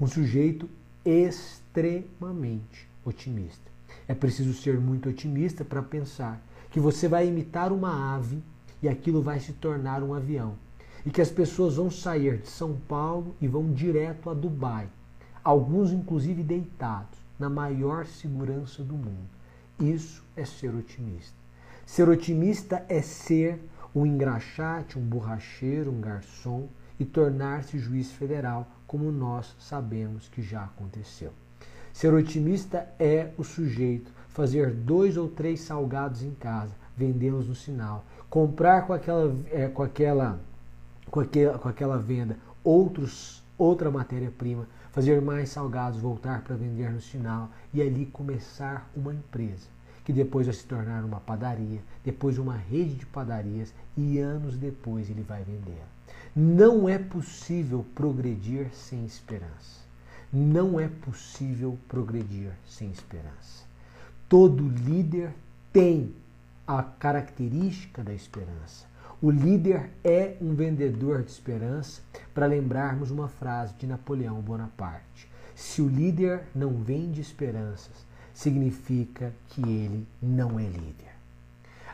Um 0.00 0.06
sujeito 0.06 0.70
extremamente 1.04 2.88
otimista. 3.04 3.68
É 4.06 4.14
preciso 4.14 4.54
ser 4.54 4.78
muito 4.78 5.08
otimista 5.08 5.64
para 5.64 5.82
pensar 5.82 6.40
que 6.70 6.78
você 6.78 7.08
vai 7.08 7.26
imitar 7.26 7.72
uma 7.72 8.14
ave 8.14 8.40
e 8.80 8.88
aquilo 8.88 9.20
vai 9.20 9.40
se 9.40 9.52
tornar 9.54 10.04
um 10.04 10.14
avião 10.14 10.54
e 11.04 11.10
que 11.10 11.20
as 11.20 11.32
pessoas 11.32 11.74
vão 11.74 11.90
sair 11.90 12.38
de 12.38 12.48
São 12.48 12.76
Paulo 12.86 13.34
e 13.40 13.48
vão 13.48 13.72
direto 13.72 14.30
a 14.30 14.34
Dubai, 14.34 14.88
alguns 15.42 15.90
inclusive 15.90 16.44
deitados, 16.44 17.18
na 17.36 17.50
maior 17.50 18.06
segurança 18.06 18.84
do 18.84 18.94
mundo. 18.94 19.28
Isso 19.80 20.22
é 20.36 20.44
ser 20.44 20.72
otimista. 20.76 21.43
Ser 21.86 22.08
otimista 22.08 22.84
é 22.88 23.02
ser 23.02 23.60
um 23.94 24.04
engraxate, 24.04 24.98
um 24.98 25.02
borracheiro, 25.02 25.90
um 25.90 26.00
garçom 26.00 26.68
e 26.98 27.04
tornar-se 27.04 27.78
juiz 27.78 28.10
federal, 28.10 28.66
como 28.86 29.12
nós 29.12 29.54
sabemos 29.58 30.28
que 30.28 30.42
já 30.42 30.64
aconteceu. 30.64 31.32
Ser 31.92 32.12
otimista 32.12 32.88
é 32.98 33.30
o 33.38 33.44
sujeito 33.44 34.10
fazer 34.34 34.72
dois 34.72 35.16
ou 35.16 35.28
três 35.28 35.60
salgados 35.60 36.22
em 36.22 36.32
casa, 36.32 36.74
vendê-los 36.96 37.46
no 37.46 37.54
sinal, 37.54 38.04
comprar 38.28 38.84
com 38.84 38.92
aquela, 38.92 39.34
é, 39.52 39.68
com 39.68 39.82
aquela 39.82 40.40
com 41.08 41.20
aquela, 41.20 41.56
com 41.56 41.68
aquela 41.68 41.98
venda 41.98 42.36
outros, 42.64 43.44
outra 43.56 43.92
matéria-prima, 43.92 44.66
fazer 44.90 45.22
mais 45.22 45.50
salgados, 45.50 46.00
voltar 46.00 46.42
para 46.42 46.56
vender 46.56 46.90
no 46.90 47.00
final 47.00 47.48
e 47.72 47.80
ali 47.80 48.06
começar 48.06 48.90
uma 48.96 49.14
empresa 49.14 49.73
que 50.04 50.12
depois 50.12 50.46
vai 50.46 50.54
se 50.54 50.64
tornar 50.64 51.04
uma 51.04 51.20
padaria, 51.20 51.80
depois 52.04 52.38
uma 52.38 52.56
rede 52.56 52.94
de 52.94 53.06
padarias 53.06 53.72
e 53.96 54.18
anos 54.18 54.56
depois 54.56 55.08
ele 55.08 55.22
vai 55.22 55.42
vender. 55.42 55.82
Não 56.36 56.88
é 56.88 56.98
possível 56.98 57.84
progredir 57.94 58.68
sem 58.74 59.04
esperança. 59.04 59.82
Não 60.32 60.78
é 60.78 60.88
possível 60.88 61.78
progredir 61.88 62.50
sem 62.66 62.90
esperança. 62.90 63.64
Todo 64.28 64.68
líder 64.68 65.32
tem 65.72 66.12
a 66.66 66.82
característica 66.82 68.02
da 68.02 68.12
esperança. 68.12 68.86
O 69.22 69.30
líder 69.30 69.90
é 70.02 70.36
um 70.40 70.54
vendedor 70.54 71.22
de 71.22 71.30
esperança, 71.30 72.02
para 72.34 72.46
lembrarmos 72.46 73.10
uma 73.10 73.28
frase 73.28 73.72
de 73.74 73.86
Napoleão 73.86 74.40
Bonaparte. 74.40 75.30
Se 75.54 75.80
o 75.80 75.88
líder 75.88 76.42
não 76.54 76.82
vende 76.82 77.20
esperanças, 77.20 78.04
significa 78.34 79.32
que 79.48 79.62
ele 79.62 80.06
não 80.20 80.58
é 80.58 80.64
líder. 80.64 81.14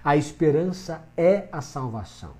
A 0.02 0.16
esperança 0.16 1.02
é 1.16 1.46
a 1.52 1.60
salvação. 1.60 2.32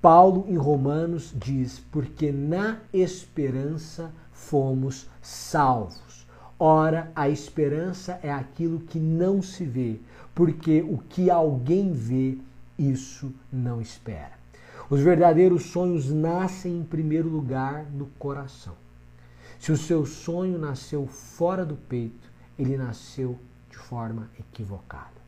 Paulo, 0.00 0.46
em 0.48 0.56
Romanos, 0.56 1.34
diz: 1.36 1.80
Porque 1.90 2.30
na 2.30 2.78
esperança 2.94 4.12
fomos 4.32 5.10
salvos. 5.20 6.26
Ora, 6.58 7.10
a 7.14 7.28
esperança 7.28 8.20
é 8.22 8.30
aquilo 8.30 8.80
que 8.80 8.98
não 8.98 9.42
se 9.42 9.64
vê, 9.64 9.98
porque 10.34 10.82
o 10.82 10.98
que 10.98 11.30
alguém 11.30 11.92
vê, 11.92 12.38
isso 12.78 13.32
não 13.52 13.80
espera. 13.80 14.32
Os 14.88 15.00
verdadeiros 15.00 15.64
sonhos 15.64 16.10
nascem 16.10 16.78
em 16.78 16.84
primeiro 16.84 17.28
lugar 17.28 17.84
no 17.92 18.06
coração. 18.18 18.74
Se 19.58 19.70
o 19.72 19.76
seu 19.76 20.06
sonho 20.06 20.58
nasceu 20.58 21.06
fora 21.06 21.64
do 21.64 21.76
peito, 21.76 22.29
ele 22.60 22.76
nasceu 22.76 23.38
de 23.70 23.78
forma 23.78 24.28
equivocada. 24.38 25.20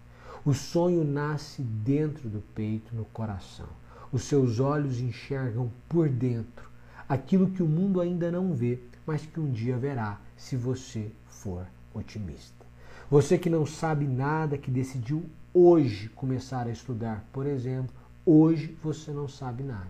O 0.44 0.52
sonho 0.52 1.02
nasce 1.02 1.62
dentro 1.62 2.28
do 2.28 2.40
peito, 2.54 2.94
no 2.94 3.04
coração. 3.06 3.68
Os 4.12 4.24
seus 4.24 4.60
olhos 4.60 5.00
enxergam 5.00 5.70
por 5.88 6.08
dentro 6.08 6.70
aquilo 7.08 7.50
que 7.50 7.62
o 7.62 7.68
mundo 7.68 8.00
ainda 8.00 8.30
não 8.30 8.52
vê, 8.52 8.80
mas 9.06 9.24
que 9.24 9.40
um 9.40 9.50
dia 9.50 9.78
verá 9.78 10.20
se 10.36 10.56
você 10.56 11.10
for 11.26 11.66
otimista. 11.94 12.66
Você 13.10 13.38
que 13.38 13.48
não 13.48 13.64
sabe 13.64 14.06
nada, 14.06 14.58
que 14.58 14.70
decidiu 14.70 15.24
hoje 15.54 16.08
começar 16.10 16.66
a 16.66 16.70
estudar, 16.70 17.24
por 17.32 17.46
exemplo, 17.46 17.94
hoje 18.24 18.76
você 18.82 19.10
não 19.10 19.28
sabe 19.28 19.62
nada. 19.62 19.88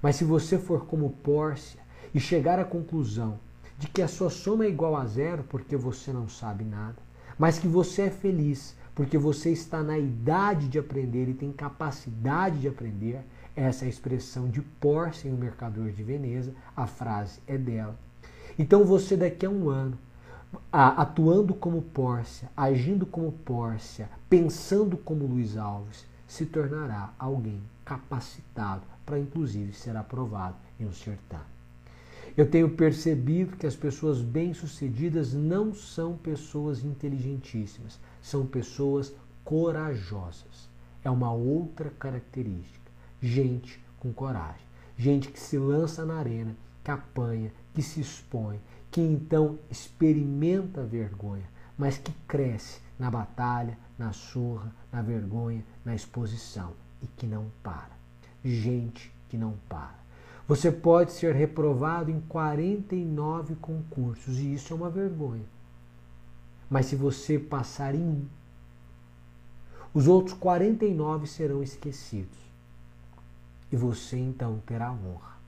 Mas 0.00 0.16
se 0.16 0.24
você 0.24 0.58
for 0.58 0.86
como 0.86 1.10
Pórcia 1.10 1.80
e 2.14 2.18
chegar 2.18 2.58
à 2.58 2.64
conclusão 2.64 3.38
de 3.82 3.88
que 3.88 4.00
a 4.00 4.06
sua 4.06 4.30
soma 4.30 4.64
é 4.64 4.68
igual 4.68 4.94
a 4.94 5.04
zero 5.06 5.42
porque 5.42 5.76
você 5.76 6.12
não 6.12 6.28
sabe 6.28 6.62
nada, 6.62 6.94
mas 7.36 7.58
que 7.58 7.66
você 7.66 8.02
é 8.02 8.10
feliz 8.10 8.76
porque 8.94 9.18
você 9.18 9.50
está 9.50 9.82
na 9.82 9.98
idade 9.98 10.68
de 10.68 10.78
aprender 10.78 11.28
e 11.28 11.34
tem 11.34 11.50
capacidade 11.50 12.60
de 12.60 12.68
aprender, 12.68 13.26
essa 13.56 13.84
é 13.84 13.86
a 13.86 13.90
expressão 13.90 14.48
de 14.48 14.62
Pórcia 14.62 15.28
em 15.28 15.34
O 15.34 15.36
Mercador 15.36 15.90
de 15.90 16.00
Veneza, 16.04 16.54
a 16.76 16.86
frase 16.86 17.40
é 17.44 17.58
dela. 17.58 17.98
Então 18.56 18.84
você 18.84 19.16
daqui 19.16 19.46
a 19.46 19.50
um 19.50 19.68
ano 19.68 19.98
atuando 20.70 21.52
como 21.52 21.82
Pórcia, 21.82 22.52
agindo 22.56 23.04
como 23.04 23.32
Pórcia, 23.32 24.08
pensando 24.30 24.96
como 24.96 25.26
Luiz 25.26 25.56
Alves, 25.56 26.06
se 26.28 26.46
tornará 26.46 27.12
alguém 27.18 27.60
capacitado 27.84 28.82
para, 29.04 29.18
inclusive, 29.18 29.72
ser 29.72 29.96
aprovado 29.96 30.54
em 30.78 30.86
um 30.86 30.92
certame. 30.92 31.51
Eu 32.34 32.48
tenho 32.48 32.70
percebido 32.70 33.58
que 33.58 33.66
as 33.66 33.76
pessoas 33.76 34.22
bem-sucedidas 34.22 35.34
não 35.34 35.74
são 35.74 36.16
pessoas 36.16 36.82
inteligentíssimas, 36.82 38.00
são 38.22 38.46
pessoas 38.46 39.14
corajosas. 39.44 40.70
É 41.04 41.10
uma 41.10 41.30
outra 41.30 41.90
característica. 41.90 42.90
Gente 43.20 43.78
com 44.00 44.12
coragem. 44.12 44.66
Gente 44.96 45.28
que 45.28 45.38
se 45.38 45.58
lança 45.58 46.06
na 46.06 46.14
arena, 46.14 46.56
que 46.82 46.90
apanha, 46.90 47.52
que 47.74 47.82
se 47.82 48.00
expõe, 48.00 48.58
que 48.90 49.00
então 49.00 49.58
experimenta 49.70 50.80
a 50.80 50.86
vergonha, 50.86 51.48
mas 51.76 51.98
que 51.98 52.12
cresce 52.26 52.80
na 52.98 53.10
batalha, 53.10 53.76
na 53.98 54.12
surra, 54.12 54.72
na 54.90 55.02
vergonha, 55.02 55.64
na 55.84 55.94
exposição 55.94 56.72
e 57.02 57.06
que 57.06 57.26
não 57.26 57.46
para. 57.62 57.90
Gente 58.42 59.12
que 59.28 59.36
não 59.36 59.54
para. 59.68 60.01
Você 60.52 60.70
pode 60.70 61.12
ser 61.12 61.34
reprovado 61.34 62.10
em 62.10 62.20
49 62.28 63.54
concursos 63.54 64.38
e 64.38 64.52
isso 64.52 64.74
é 64.74 64.76
uma 64.76 64.90
vergonha. 64.90 65.46
Mas 66.68 66.84
se 66.84 66.94
você 66.94 67.38
passar 67.38 67.94
em 67.94 68.02
um, 68.02 68.26
os 69.94 70.06
outros 70.06 70.36
49 70.36 71.26
serão 71.26 71.62
esquecidos. 71.62 72.38
E 73.72 73.76
você 73.76 74.18
então 74.18 74.62
terá 74.66 74.92
honra. 74.92 75.38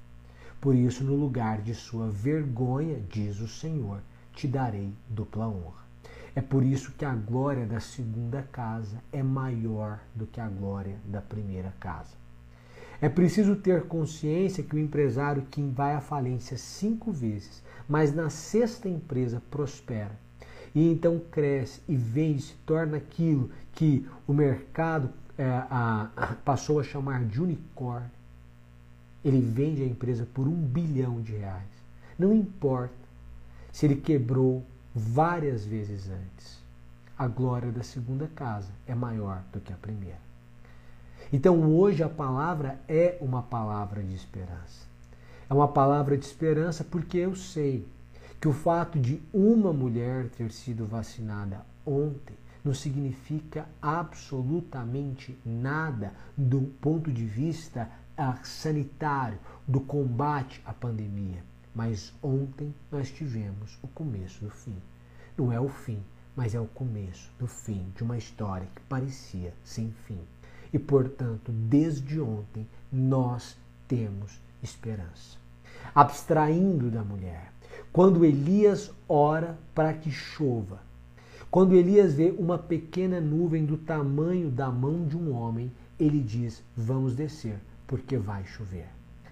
Por 0.59 0.75
isso, 0.75 1.05
no 1.05 1.15
lugar 1.15 1.61
de 1.61 1.75
sua 1.75 2.09
vergonha, 2.09 2.99
diz 3.11 3.41
o 3.41 3.47
Senhor, 3.47 4.01
te 4.33 4.49
darei 4.49 4.91
dupla 5.11 5.47
honra. 5.47 5.85
É 6.35 6.41
por 6.41 6.65
isso 6.65 6.93
que 6.93 7.05
a 7.05 7.15
glória 7.15 7.67
da 7.67 7.79
segunda 7.79 8.41
casa 8.41 9.05
é 9.13 9.23
maior 9.23 10.01
do 10.15 10.27
que 10.27 10.41
a 10.41 10.49
glória 10.49 10.97
da 11.05 11.21
primeira 11.21 11.75
casa. 11.79 12.24
É 13.05 13.09
preciso 13.11 13.55
ter 13.55 13.83
consciência 13.83 14.65
que 14.65 14.75
o 14.75 14.79
empresário 14.79 15.47
que 15.51 15.61
vai 15.61 15.95
à 15.95 16.01
falência 16.01 16.57
cinco 16.57 17.13
vezes, 17.13 17.63
mas 17.87 18.15
na 18.15 18.31
sexta 18.31 18.89
empresa 18.89 19.43
prospera, 19.51 20.19
e 20.75 20.91
então 20.91 21.21
cresce 21.31 21.83
e 21.87 21.95
vende, 21.95 22.45
se 22.45 22.55
torna 22.65 22.97
aquilo 22.97 23.51
que 23.75 24.09
o 24.27 24.33
mercado 24.33 25.11
é, 25.37 25.45
a, 25.45 26.09
passou 26.47 26.81
a 26.81 26.83
chamar 26.83 27.27
de 27.27 27.43
unicórnio, 27.43 28.09
ele 29.23 29.43
vende 29.43 29.83
a 29.83 29.87
empresa 29.87 30.27
por 30.33 30.49
um 30.49 30.57
bilhão 30.57 31.21
de 31.21 31.33
reais. 31.33 31.69
Não 32.19 32.33
importa 32.33 32.95
se 33.71 33.85
ele 33.85 33.97
quebrou 33.97 34.65
várias 34.95 35.67
vezes 35.67 36.09
antes. 36.09 36.59
A 37.19 37.29
glória 37.29 37.71
da 37.71 37.83
segunda 37.83 38.27
casa 38.35 38.73
é 38.87 38.95
maior 38.95 39.45
do 39.53 39.61
que 39.61 39.75
a 39.75 39.77
primeira. 39.77 40.25
Então 41.35 41.69
hoje 41.69 42.01
a 42.01 42.09
palavra 42.09 42.79
é 42.87 43.19
uma 43.21 43.43
palavra 43.43 44.01
de 44.05 44.15
esperança. 44.15 44.87
É 45.51 45.53
uma 45.53 45.67
palavra 45.67 46.17
de 46.17 46.25
esperança 46.25 46.85
porque 46.85 47.19
eu 47.19 47.35
sei 47.35 47.85
que 48.41 48.47
o 48.47 48.53
fato 48.53 49.01
de 49.01 49.21
uma 49.33 49.73
mulher 49.73 50.29
ter 50.29 50.53
sido 50.53 50.87
vacinada 50.87 51.67
ontem 51.85 52.37
não 52.65 52.73
significa 52.73 53.67
absolutamente 53.83 55.37
nada 55.45 56.13
do 56.37 56.61
ponto 56.81 57.11
de 57.11 57.25
vista 57.25 57.91
sanitário 58.45 59.41
do 59.67 59.81
combate 59.81 60.63
à 60.65 60.73
pandemia. 60.73 61.43
Mas 61.75 62.13
ontem 62.23 62.73
nós 62.93 63.11
tivemos 63.11 63.77
o 63.83 63.89
começo 63.89 64.45
do 64.45 64.51
fim. 64.51 64.77
Não 65.37 65.51
é 65.51 65.59
o 65.59 65.69
fim, 65.69 66.01
mas 66.37 66.55
é 66.55 66.61
o 66.61 66.67
começo 66.69 67.29
do 67.41 67.49
fim 67.49 67.93
de 67.97 68.05
uma 68.05 68.17
história 68.17 68.69
que 68.73 68.83
parecia 68.83 69.53
sem 69.65 69.91
fim. 70.07 70.21
E, 70.75 70.79
portanto, 70.79 71.53
desde 71.53 72.21
ontem 72.21 72.67
nós 72.93 73.57
temos 73.87 74.41
esperança. 74.61 75.39
Abstraindo 75.95 76.91
da 76.91 77.05
mulher, 77.05 77.53
quando 77.93 78.25
Elias 78.25 78.91
ora 79.09 79.57
para 79.73 79.93
que 79.93 80.11
chova, 80.11 80.81
quando 81.49 81.77
Elias 81.77 82.15
vê 82.15 82.35
uma 82.37 82.59
pequena 82.59 83.21
nuvem 83.21 83.65
do 83.65 83.77
tamanho 83.77 84.51
da 84.51 84.69
mão 84.69 85.07
de 85.07 85.17
um 85.17 85.33
homem, 85.33 85.71
ele 85.97 86.21
diz: 86.21 86.61
Vamos 86.77 87.15
descer 87.15 87.61
porque 87.87 88.19
vai 88.19 88.45
chover. 88.45 88.89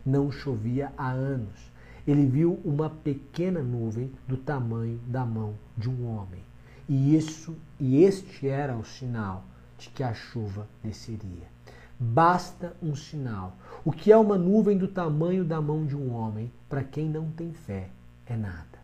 Não 0.06 0.30
chovia 0.30 0.92
há 0.96 1.10
anos. 1.10 1.72
Ele 2.06 2.24
viu 2.24 2.60
uma 2.64 2.88
pequena 2.88 3.60
nuvem 3.60 4.12
do 4.28 4.36
tamanho 4.36 5.00
da 5.08 5.26
mão 5.26 5.54
de 5.76 5.90
um 5.90 6.06
homem. 6.06 6.40
E 6.88 7.16
isso 7.16 7.56
e 7.80 8.04
este 8.04 8.46
era 8.46 8.76
o 8.76 8.84
sinal 8.84 9.44
de 9.82 9.90
que 9.90 10.02
a 10.02 10.14
chuva 10.14 10.68
desceria. 10.82 11.50
Basta 11.98 12.76
um 12.80 12.94
sinal. 12.94 13.56
O 13.84 13.90
que 13.90 14.12
é 14.12 14.16
uma 14.16 14.38
nuvem 14.38 14.78
do 14.78 14.86
tamanho 14.86 15.44
da 15.44 15.60
mão 15.60 15.84
de 15.84 15.96
um 15.96 16.14
homem, 16.14 16.52
para 16.68 16.84
quem 16.84 17.08
não 17.08 17.30
tem 17.30 17.52
fé, 17.52 17.88
é 18.26 18.36
nada. 18.36 18.78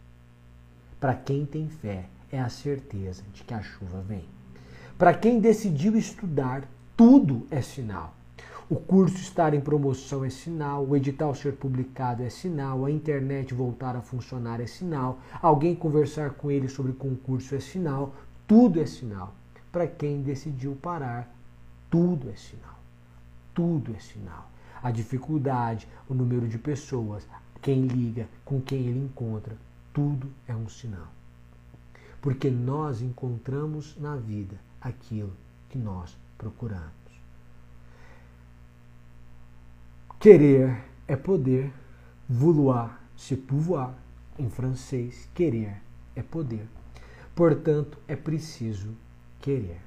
Para 0.99 1.15
quem 1.15 1.47
tem 1.47 1.69
fé, 1.69 2.07
é 2.33 2.41
a 2.41 2.49
certeza 2.49 3.23
de 3.33 3.45
que 3.45 3.55
a 3.55 3.63
chuva 3.63 4.01
vem. 4.01 4.25
Para 4.99 5.15
quem 5.15 5.41
decidiu 5.41 5.97
estudar, 5.97 6.69
tudo 6.97 7.47
é 7.51 7.63
sinal. 7.63 8.15
O 8.69 8.77
curso 8.77 9.17
estar 9.17 9.55
em 9.55 9.61
promoção 9.61 10.25
é 10.25 10.31
sinal, 10.31 10.85
o 10.85 10.97
edital 10.97 11.35
ser 11.35 11.55
publicado 11.55 12.23
é 12.23 12.29
sinal, 12.29 12.85
a 12.85 12.91
internet 12.91 13.55
voltar 13.55 13.97
a 13.97 14.03
funcionar 14.03 14.61
é 14.61 14.67
sinal, 14.67 15.21
alguém 15.41 15.75
conversar 15.75 16.31
com 16.31 16.51
ele 16.51 16.69
sobre 16.69 16.93
concurso 16.93 17.55
é 17.55 17.61
sinal, 17.61 18.15
tudo 18.47 18.81
é 18.81 18.85
sinal. 18.85 19.33
Para 19.71 19.87
quem 19.87 20.23
decidiu 20.23 20.77
parar, 20.77 21.35
tudo 21.91 22.31
é 22.31 22.37
sinal. 22.37 22.79
Tudo 23.55 23.95
é 23.95 23.99
sinal. 23.99 24.51
A 24.83 24.91
dificuldade, 24.91 25.89
o 26.09 26.15
número 26.15 26.49
de 26.49 26.59
pessoas, 26.59 27.27
quem 27.61 27.87
liga, 27.87 28.29
com 28.45 28.61
quem 28.61 28.87
ele 28.87 29.05
encontra, 29.05 29.57
tudo 29.93 30.31
é 30.47 30.55
um 30.55 30.69
sinal. 30.69 31.09
Porque 32.21 32.51
nós 32.51 33.03
encontramos 33.03 33.97
na 33.99 34.17
vida 34.17 34.57
aquilo 34.81 35.33
que 35.69 35.79
nós 35.79 36.17
procuramos. 36.37 36.93
Querer 40.21 40.85
é 41.07 41.17
poder, 41.17 41.73
vouloir, 42.29 42.99
se 43.17 43.37
pouvoir, 43.37 43.95
em 44.39 44.49
francês, 44.49 45.29
querer 45.35 45.81
é 46.15 46.23
poder. 46.23 46.67
Portanto, 47.35 47.99
é 48.07 48.17
preciso 48.17 48.95
querer. 49.41 49.81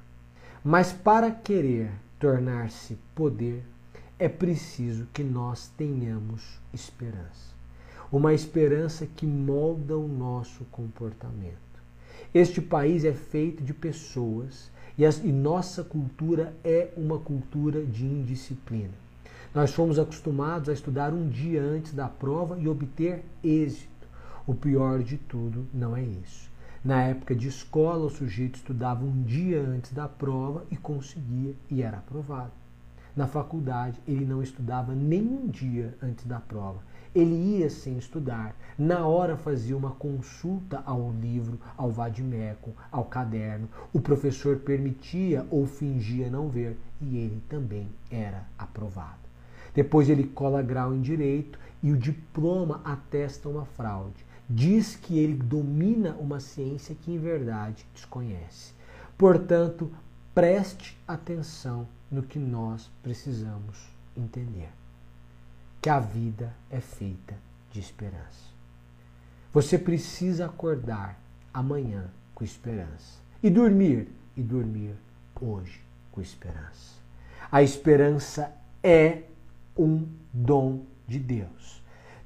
Mas 0.63 0.91
para 0.91 1.31
querer 1.31 1.91
tornar-se 2.19 2.97
poder, 3.15 3.63
é 4.19 4.29
preciso 4.29 5.07
que 5.11 5.23
nós 5.23 5.71
tenhamos 5.75 6.59
esperança. 6.71 7.51
Uma 8.11 8.33
esperança 8.33 9.07
que 9.07 9.25
molda 9.25 9.97
o 9.97 10.07
nosso 10.07 10.63
comportamento. 10.65 11.57
Este 12.33 12.61
país 12.61 13.03
é 13.03 13.13
feito 13.13 13.63
de 13.63 13.73
pessoas 13.73 14.69
e, 14.97 15.05
as, 15.05 15.17
e 15.23 15.31
nossa 15.31 15.83
cultura 15.83 16.53
é 16.63 16.89
uma 16.95 17.17
cultura 17.17 17.83
de 17.83 18.05
indisciplina. 18.05 18.93
Nós 19.55 19.73
fomos 19.73 19.97
acostumados 19.97 20.69
a 20.69 20.73
estudar 20.73 21.11
um 21.13 21.27
dia 21.27 21.61
antes 21.61 21.93
da 21.93 22.07
prova 22.07 22.59
e 22.59 22.67
obter 22.67 23.25
êxito. 23.43 23.89
O 24.45 24.53
pior 24.53 24.99
de 24.99 25.17
tudo 25.17 25.65
não 25.73 25.97
é 25.97 26.03
isso. 26.03 26.50
Na 26.83 27.03
época 27.03 27.35
de 27.35 27.47
escola, 27.47 28.05
o 28.05 28.09
sujeito 28.09 28.55
estudava 28.55 29.05
um 29.05 29.21
dia 29.21 29.61
antes 29.61 29.93
da 29.93 30.07
prova 30.07 30.65
e 30.71 30.75
conseguia 30.75 31.53
e 31.69 31.83
era 31.83 31.99
aprovado. 31.99 32.49
Na 33.15 33.27
faculdade, 33.27 34.01
ele 34.07 34.25
não 34.25 34.41
estudava 34.41 34.95
nem 34.95 35.21
um 35.21 35.45
dia 35.45 35.95
antes 36.01 36.25
da 36.25 36.39
prova. 36.39 36.79
Ele 37.13 37.35
ia 37.35 37.69
sem 37.69 37.99
estudar. 37.99 38.55
Na 38.79 39.05
hora 39.05 39.37
fazia 39.37 39.77
uma 39.77 39.91
consulta 39.91 40.81
ao 40.83 41.11
livro, 41.11 41.59
ao 41.77 41.91
vadimeco, 41.91 42.73
ao 42.91 43.05
caderno. 43.05 43.69
O 43.93 44.01
professor 44.01 44.57
permitia 44.57 45.45
ou 45.51 45.67
fingia 45.67 46.31
não 46.31 46.49
ver 46.49 46.79
e 46.99 47.15
ele 47.15 47.43
também 47.47 47.89
era 48.09 48.45
aprovado. 48.57 49.19
Depois 49.75 50.09
ele 50.09 50.23
cola 50.23 50.63
grau 50.63 50.95
em 50.95 51.01
direito 51.01 51.59
e 51.83 51.91
o 51.91 51.97
diploma 51.97 52.81
atesta 52.83 53.47
uma 53.47 53.65
fraude. 53.65 54.25
Diz 54.53 54.97
que 54.97 55.17
ele 55.17 55.35
domina 55.35 56.11
uma 56.19 56.41
ciência 56.41 56.93
que 56.93 57.09
em 57.09 57.17
verdade 57.17 57.85
desconhece. 57.93 58.73
Portanto, 59.17 59.89
preste 60.35 60.99
atenção 61.07 61.87
no 62.11 62.21
que 62.21 62.37
nós 62.37 62.91
precisamos 63.01 63.77
entender: 64.15 64.67
que 65.81 65.89
a 65.89 66.01
vida 66.01 66.53
é 66.69 66.81
feita 66.81 67.33
de 67.71 67.79
esperança. 67.79 68.51
Você 69.53 69.77
precisa 69.77 70.47
acordar 70.47 71.17
amanhã 71.53 72.09
com 72.35 72.43
esperança 72.43 73.21
e 73.41 73.49
dormir 73.49 74.09
e 74.35 74.43
dormir 74.43 74.95
hoje 75.39 75.81
com 76.11 76.19
esperança. 76.19 76.99
A 77.49 77.63
esperança 77.63 78.53
é 78.83 79.23
um 79.77 80.05
dom 80.33 80.83
de 81.07 81.19
Deus. 81.19 81.80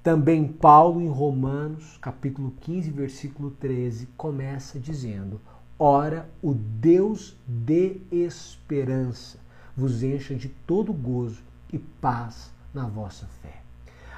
Também 0.05 0.47
Paulo 0.47 1.01
em 1.01 1.07
Romanos, 1.07 1.97
capítulo 1.99 2.53
15, 2.61 2.91
versículo 2.91 3.49
13, 3.49 4.07
começa 4.15 4.79
dizendo: 4.79 5.41
Ora, 5.79 6.29
o 6.43 6.53
Deus 6.53 7.35
de 7.47 8.01
esperança 8.11 9.39
vos 9.75 10.03
encha 10.03 10.35
de 10.35 10.47
todo 10.47 10.93
gozo 10.93 11.41
e 11.73 11.79
paz 11.79 12.53
na 12.71 12.85
vossa 12.85 13.25
fé. 13.41 13.63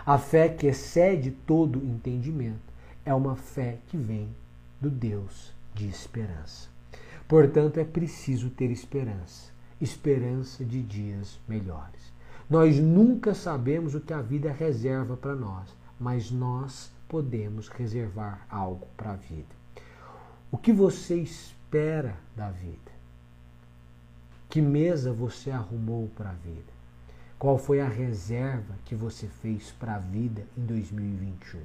A 0.05 0.17
fé 0.17 0.49
que 0.49 0.67
excede 0.67 1.31
todo 1.31 1.81
entendimento 1.81 2.73
é 3.05 3.13
uma 3.13 3.37
fé 3.37 3.77
que 3.87 3.95
vem 3.95 4.27
do 4.81 4.89
Deus 4.89 5.53
de 5.73 5.87
esperança. 5.87 6.67
Portanto, 7.29 7.79
é 7.79 7.85
preciso 7.85 8.49
ter 8.49 8.71
esperança, 8.71 9.53
esperança 9.79 10.65
de 10.65 10.83
dias 10.83 11.39
melhores. 11.47 12.11
Nós 12.49 12.79
nunca 12.79 13.33
sabemos 13.33 13.93
o 13.93 13.99
que 13.99 14.13
a 14.13 14.21
vida 14.21 14.49
reserva 14.49 15.17
para 15.17 15.35
nós, 15.35 15.76
mas 15.99 16.31
nós 16.31 16.91
podemos 17.07 17.67
reservar 17.69 18.45
algo 18.49 18.87
para 18.95 19.11
a 19.11 19.15
vida. 19.15 19.55
O 20.51 20.57
que 20.57 20.71
você 20.71 21.15
espera 21.15 22.15
da 22.35 22.51
vida? 22.51 22.91
Que 24.49 24.61
mesa 24.61 25.11
você 25.11 25.51
arrumou 25.51 26.09
para 26.15 26.29
a 26.29 26.33
vida? 26.33 26.77
Qual 27.37 27.57
foi 27.57 27.81
a 27.81 27.87
reserva 27.87 28.75
que 28.85 28.95
você 28.95 29.27
fez 29.27 29.71
para 29.71 29.95
a 29.95 29.99
vida 29.99 30.45
em 30.57 30.65
2021? 30.65 31.61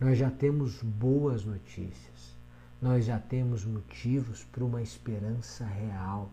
Nós 0.00 0.18
já 0.18 0.30
temos 0.30 0.82
boas 0.82 1.44
notícias. 1.44 2.34
Nós 2.82 3.06
já 3.06 3.18
temos 3.18 3.64
motivos 3.64 4.44
para 4.44 4.64
uma 4.64 4.82
esperança 4.82 5.64
real, 5.64 6.28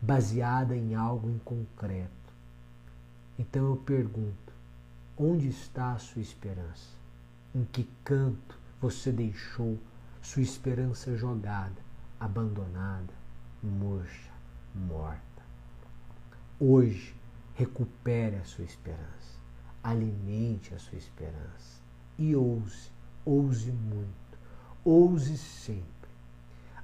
baseada 0.00 0.76
em 0.76 0.94
algo 0.94 1.28
em 1.28 1.38
concreto. 1.38 2.10
Então 3.36 3.66
eu 3.66 3.76
pergunto: 3.76 4.52
onde 5.16 5.48
está 5.48 5.92
a 5.92 5.98
sua 5.98 6.22
esperança? 6.22 6.96
Em 7.54 7.64
que 7.64 7.88
canto 8.04 8.58
você 8.80 9.10
deixou 9.10 9.78
sua 10.20 10.42
esperança 10.42 11.16
jogada, 11.16 11.80
abandonada, 12.20 13.14
murcha? 13.62 14.36
morta. 14.76 15.42
Hoje, 16.60 17.14
recupere 17.54 18.36
a 18.36 18.44
sua 18.44 18.64
esperança, 18.64 19.40
alimente 19.82 20.74
a 20.74 20.78
sua 20.78 20.98
esperança 20.98 21.80
e 22.18 22.36
ouse, 22.36 22.90
ouse 23.24 23.72
muito, 23.72 24.38
ouse 24.84 25.38
sempre. 25.38 25.86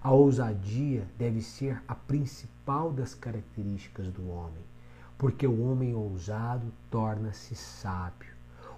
A 0.03 0.11
ousadia 0.11 1.07
deve 1.19 1.43
ser 1.43 1.81
a 1.87 1.95
principal 1.95 2.93
das 2.93 3.15
características 3.15 4.11
do 4.11 4.29
homem, 4.29 4.65
porque 5.19 5.47
o 5.47 5.63
homem 5.63 5.95
ousado 5.95 6.67
torna-se 6.91 7.55
sábio. 7.55 8.33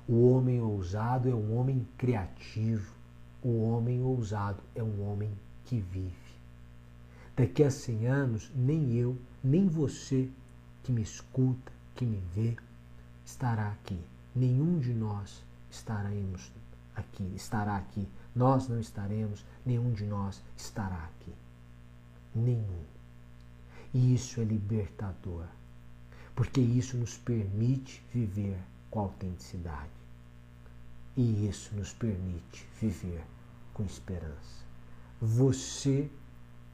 O 0.06 0.30
homem 0.30 0.60
ousado 0.60 1.28
é 1.28 1.34
um 1.34 1.56
homem 1.56 1.86
criativo. 1.96 2.92
O 3.42 3.62
homem 3.62 4.02
ousado 4.02 4.62
é 4.74 4.82
um 4.82 5.10
homem 5.10 5.30
que 5.64 5.80
vive. 5.80 6.14
Daqui 7.36 7.64
a 7.64 7.70
100 7.70 8.06
anos, 8.06 8.52
nem 8.54 8.92
eu, 8.94 9.18
nem 9.42 9.68
você 9.68 10.30
que 10.82 10.92
me 10.92 11.02
escuta, 11.02 11.72
que 11.94 12.04
me 12.04 12.22
vê, 12.34 12.56
estará 13.24 13.68
aqui. 13.68 13.98
Nenhum 14.34 14.78
de 14.78 14.92
nós 14.92 15.42
estaremos 15.70 16.52
aqui, 16.94 17.32
estará 17.34 17.76
aqui. 17.76 18.06
Nós 18.34 18.68
não 18.68 18.78
estaremos, 18.78 19.44
nenhum 19.64 19.92
de 19.92 20.04
nós 20.04 20.42
estará 20.56 20.96
aqui. 20.96 21.32
Nenhum. 22.34 22.84
E 23.92 24.14
isso 24.14 24.40
é 24.40 24.44
libertador, 24.44 25.46
porque 26.34 26.60
isso 26.60 26.96
nos 26.96 27.16
permite 27.16 28.02
viver 28.12 28.58
com 28.90 29.00
autenticidade. 29.00 29.90
E 31.16 31.46
isso 31.48 31.74
nos 31.74 31.92
permite 31.92 32.66
viver 32.80 33.22
com 33.72 33.84
esperança. 33.84 34.64
Você 35.20 36.10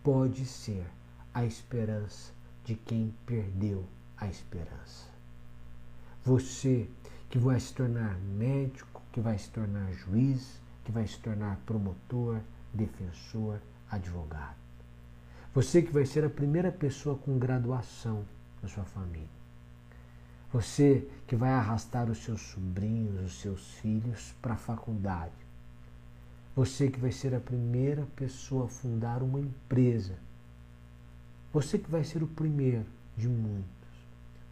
pode 0.03 0.46
ser 0.46 0.87
a 1.35 1.44
esperança 1.44 2.33
de 2.64 2.75
quem 2.75 3.14
perdeu 3.27 3.85
a 4.16 4.27
esperança. 4.27 5.09
Você 6.25 6.88
que 7.29 7.38
vai 7.38 7.61
se 7.61 7.73
tornar 7.75 8.18
médico, 8.18 9.03
que 9.12 9.20
vai 9.20 9.38
se 9.38 9.51
tornar 9.51 9.92
juiz, 9.92 10.61
que 10.85 10.92
vai 10.92 11.07
se 11.07 11.18
tornar 11.18 11.61
promotor, 11.66 12.40
defensor, 12.73 13.61
advogado. 13.90 14.57
Você 15.55 15.83
que 15.83 15.92
vai 15.92 16.07
ser 16.07 16.25
a 16.25 16.31
primeira 16.31 16.73
pessoa 16.73 17.16
com 17.16 17.38
graduação 17.38 18.25
na 18.62 18.68
sua 18.68 18.85
família. 18.85 19.39
Você 20.53 21.09
que 21.27 21.37
vai 21.37 21.51
arrastar 21.51 22.11
os 22.11 22.19
seus 22.19 22.41
sobrinhos, 22.41 23.25
os 23.25 23.41
seus 23.41 23.75
filhos 23.75 24.35
para 24.43 24.55
a 24.55 24.59
faculdade 24.59 25.51
você 26.55 26.91
que 26.91 26.99
vai 26.99 27.13
ser 27.13 27.35
a 27.35 27.41
primeira 27.41 28.07
pessoa 28.17 28.67
a 28.67 28.69
fundar 28.69 29.23
uma 29.23 29.41
empresa. 29.41 30.19
Você 31.53 31.79
que 31.79 31.91
vai 31.91 32.03
ser 32.03 32.23
o 32.23 32.27
primeiro 32.27 32.85
de 33.17 33.29
muitos. 33.29 33.69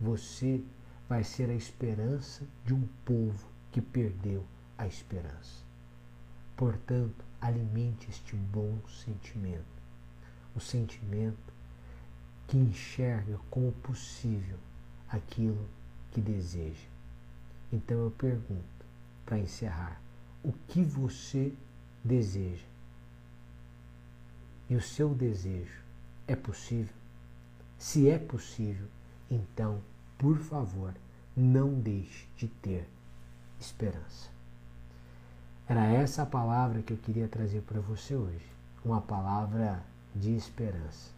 Você 0.01 0.63
vai 1.09 1.25
ser 1.25 1.51
a 1.51 1.55
esperança 1.55 2.47
de 2.65 2.73
um 2.73 2.87
povo 3.05 3.49
que 3.73 3.81
perdeu 3.81 4.45
a 4.77 4.87
esperança. 4.87 5.65
Portanto, 6.57 7.25
alimente 7.41 8.09
este 8.09 8.37
bom 8.37 8.79
sentimento. 8.89 9.65
O 10.55 10.61
sentimento 10.61 11.53
que 12.47 12.57
enxerga 12.57 13.39
como 13.51 13.73
possível 13.73 14.57
aquilo 15.09 15.69
que 16.19 16.33
deseja. 16.33 16.89
Então 17.73 17.97
eu 17.99 18.11
pergunto, 18.11 18.85
para 19.25 19.39
encerrar, 19.39 20.01
o 20.43 20.53
que 20.67 20.83
você 20.83 21.53
deseja. 22.03 22.67
E 24.69 24.75
o 24.75 24.83
seu 24.83 25.15
desejo 25.15 25.81
é 26.27 26.35
possível? 26.35 26.95
Se 27.79 28.11
é 28.11 28.19
possível, 28.19 28.87
então, 29.31 29.81
por 30.19 30.37
favor, 30.39 30.93
não 31.37 31.73
deixe 31.75 32.27
de 32.37 32.49
ter 32.49 32.89
esperança. 33.61 34.29
Era 35.69 35.87
essa 35.87 36.23
a 36.23 36.27
palavra 36.27 36.83
que 36.83 36.93
eu 36.93 36.97
queria 36.97 37.29
trazer 37.29 37.63
para 37.63 37.81
você 37.81 38.17
hoje, 38.17 38.45
uma 38.85 39.01
palavra 39.01 39.83
de 40.15 40.35
esperança. 40.35 41.11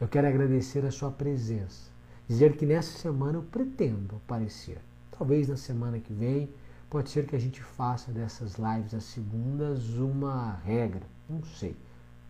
Eu 0.00 0.08
quero 0.08 0.28
agradecer 0.28 0.84
a 0.84 0.90
sua 0.90 1.10
presença, 1.10 1.90
dizer 2.28 2.56
que 2.56 2.66
nessa 2.66 2.98
semana 2.98 3.38
eu 3.38 3.42
pretendo 3.42 4.16
aparecer. 4.16 4.78
Talvez 5.10 5.48
na 5.48 5.56
semana 5.56 5.98
que 5.98 6.12
vem 6.12 6.48
Pode 6.90 7.10
ser 7.10 7.26
que 7.26 7.36
a 7.36 7.38
gente 7.38 7.60
faça 7.60 8.10
dessas 8.10 8.54
lives 8.54 8.94
às 8.94 9.04
segundas 9.04 9.90
uma 9.98 10.52
regra, 10.64 11.02
não 11.28 11.42
sei. 11.44 11.76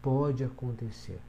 Pode 0.03 0.43
acontecer. 0.43 1.21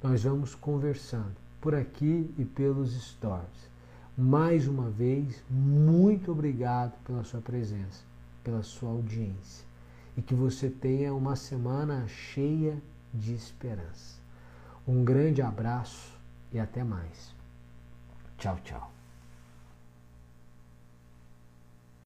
Nós 0.00 0.22
vamos 0.22 0.54
conversando 0.54 1.34
por 1.60 1.74
aqui 1.74 2.32
e 2.38 2.44
pelos 2.44 2.92
stories. 2.92 3.68
Mais 4.16 4.68
uma 4.68 4.88
vez, 4.88 5.42
muito 5.50 6.30
obrigado 6.30 6.92
pela 7.04 7.24
sua 7.24 7.40
presença, 7.40 8.04
pela 8.44 8.62
sua 8.62 8.90
audiência 8.90 9.66
e 10.16 10.22
que 10.22 10.34
você 10.34 10.70
tenha 10.70 11.12
uma 11.12 11.34
semana 11.34 12.06
cheia 12.06 12.80
de 13.12 13.34
esperança. 13.34 14.20
Um 14.86 15.04
grande 15.04 15.42
abraço 15.42 16.16
e 16.52 16.60
até 16.60 16.84
mais. 16.84 17.35
Tchau, 18.38 18.58
tchau. 18.64 18.95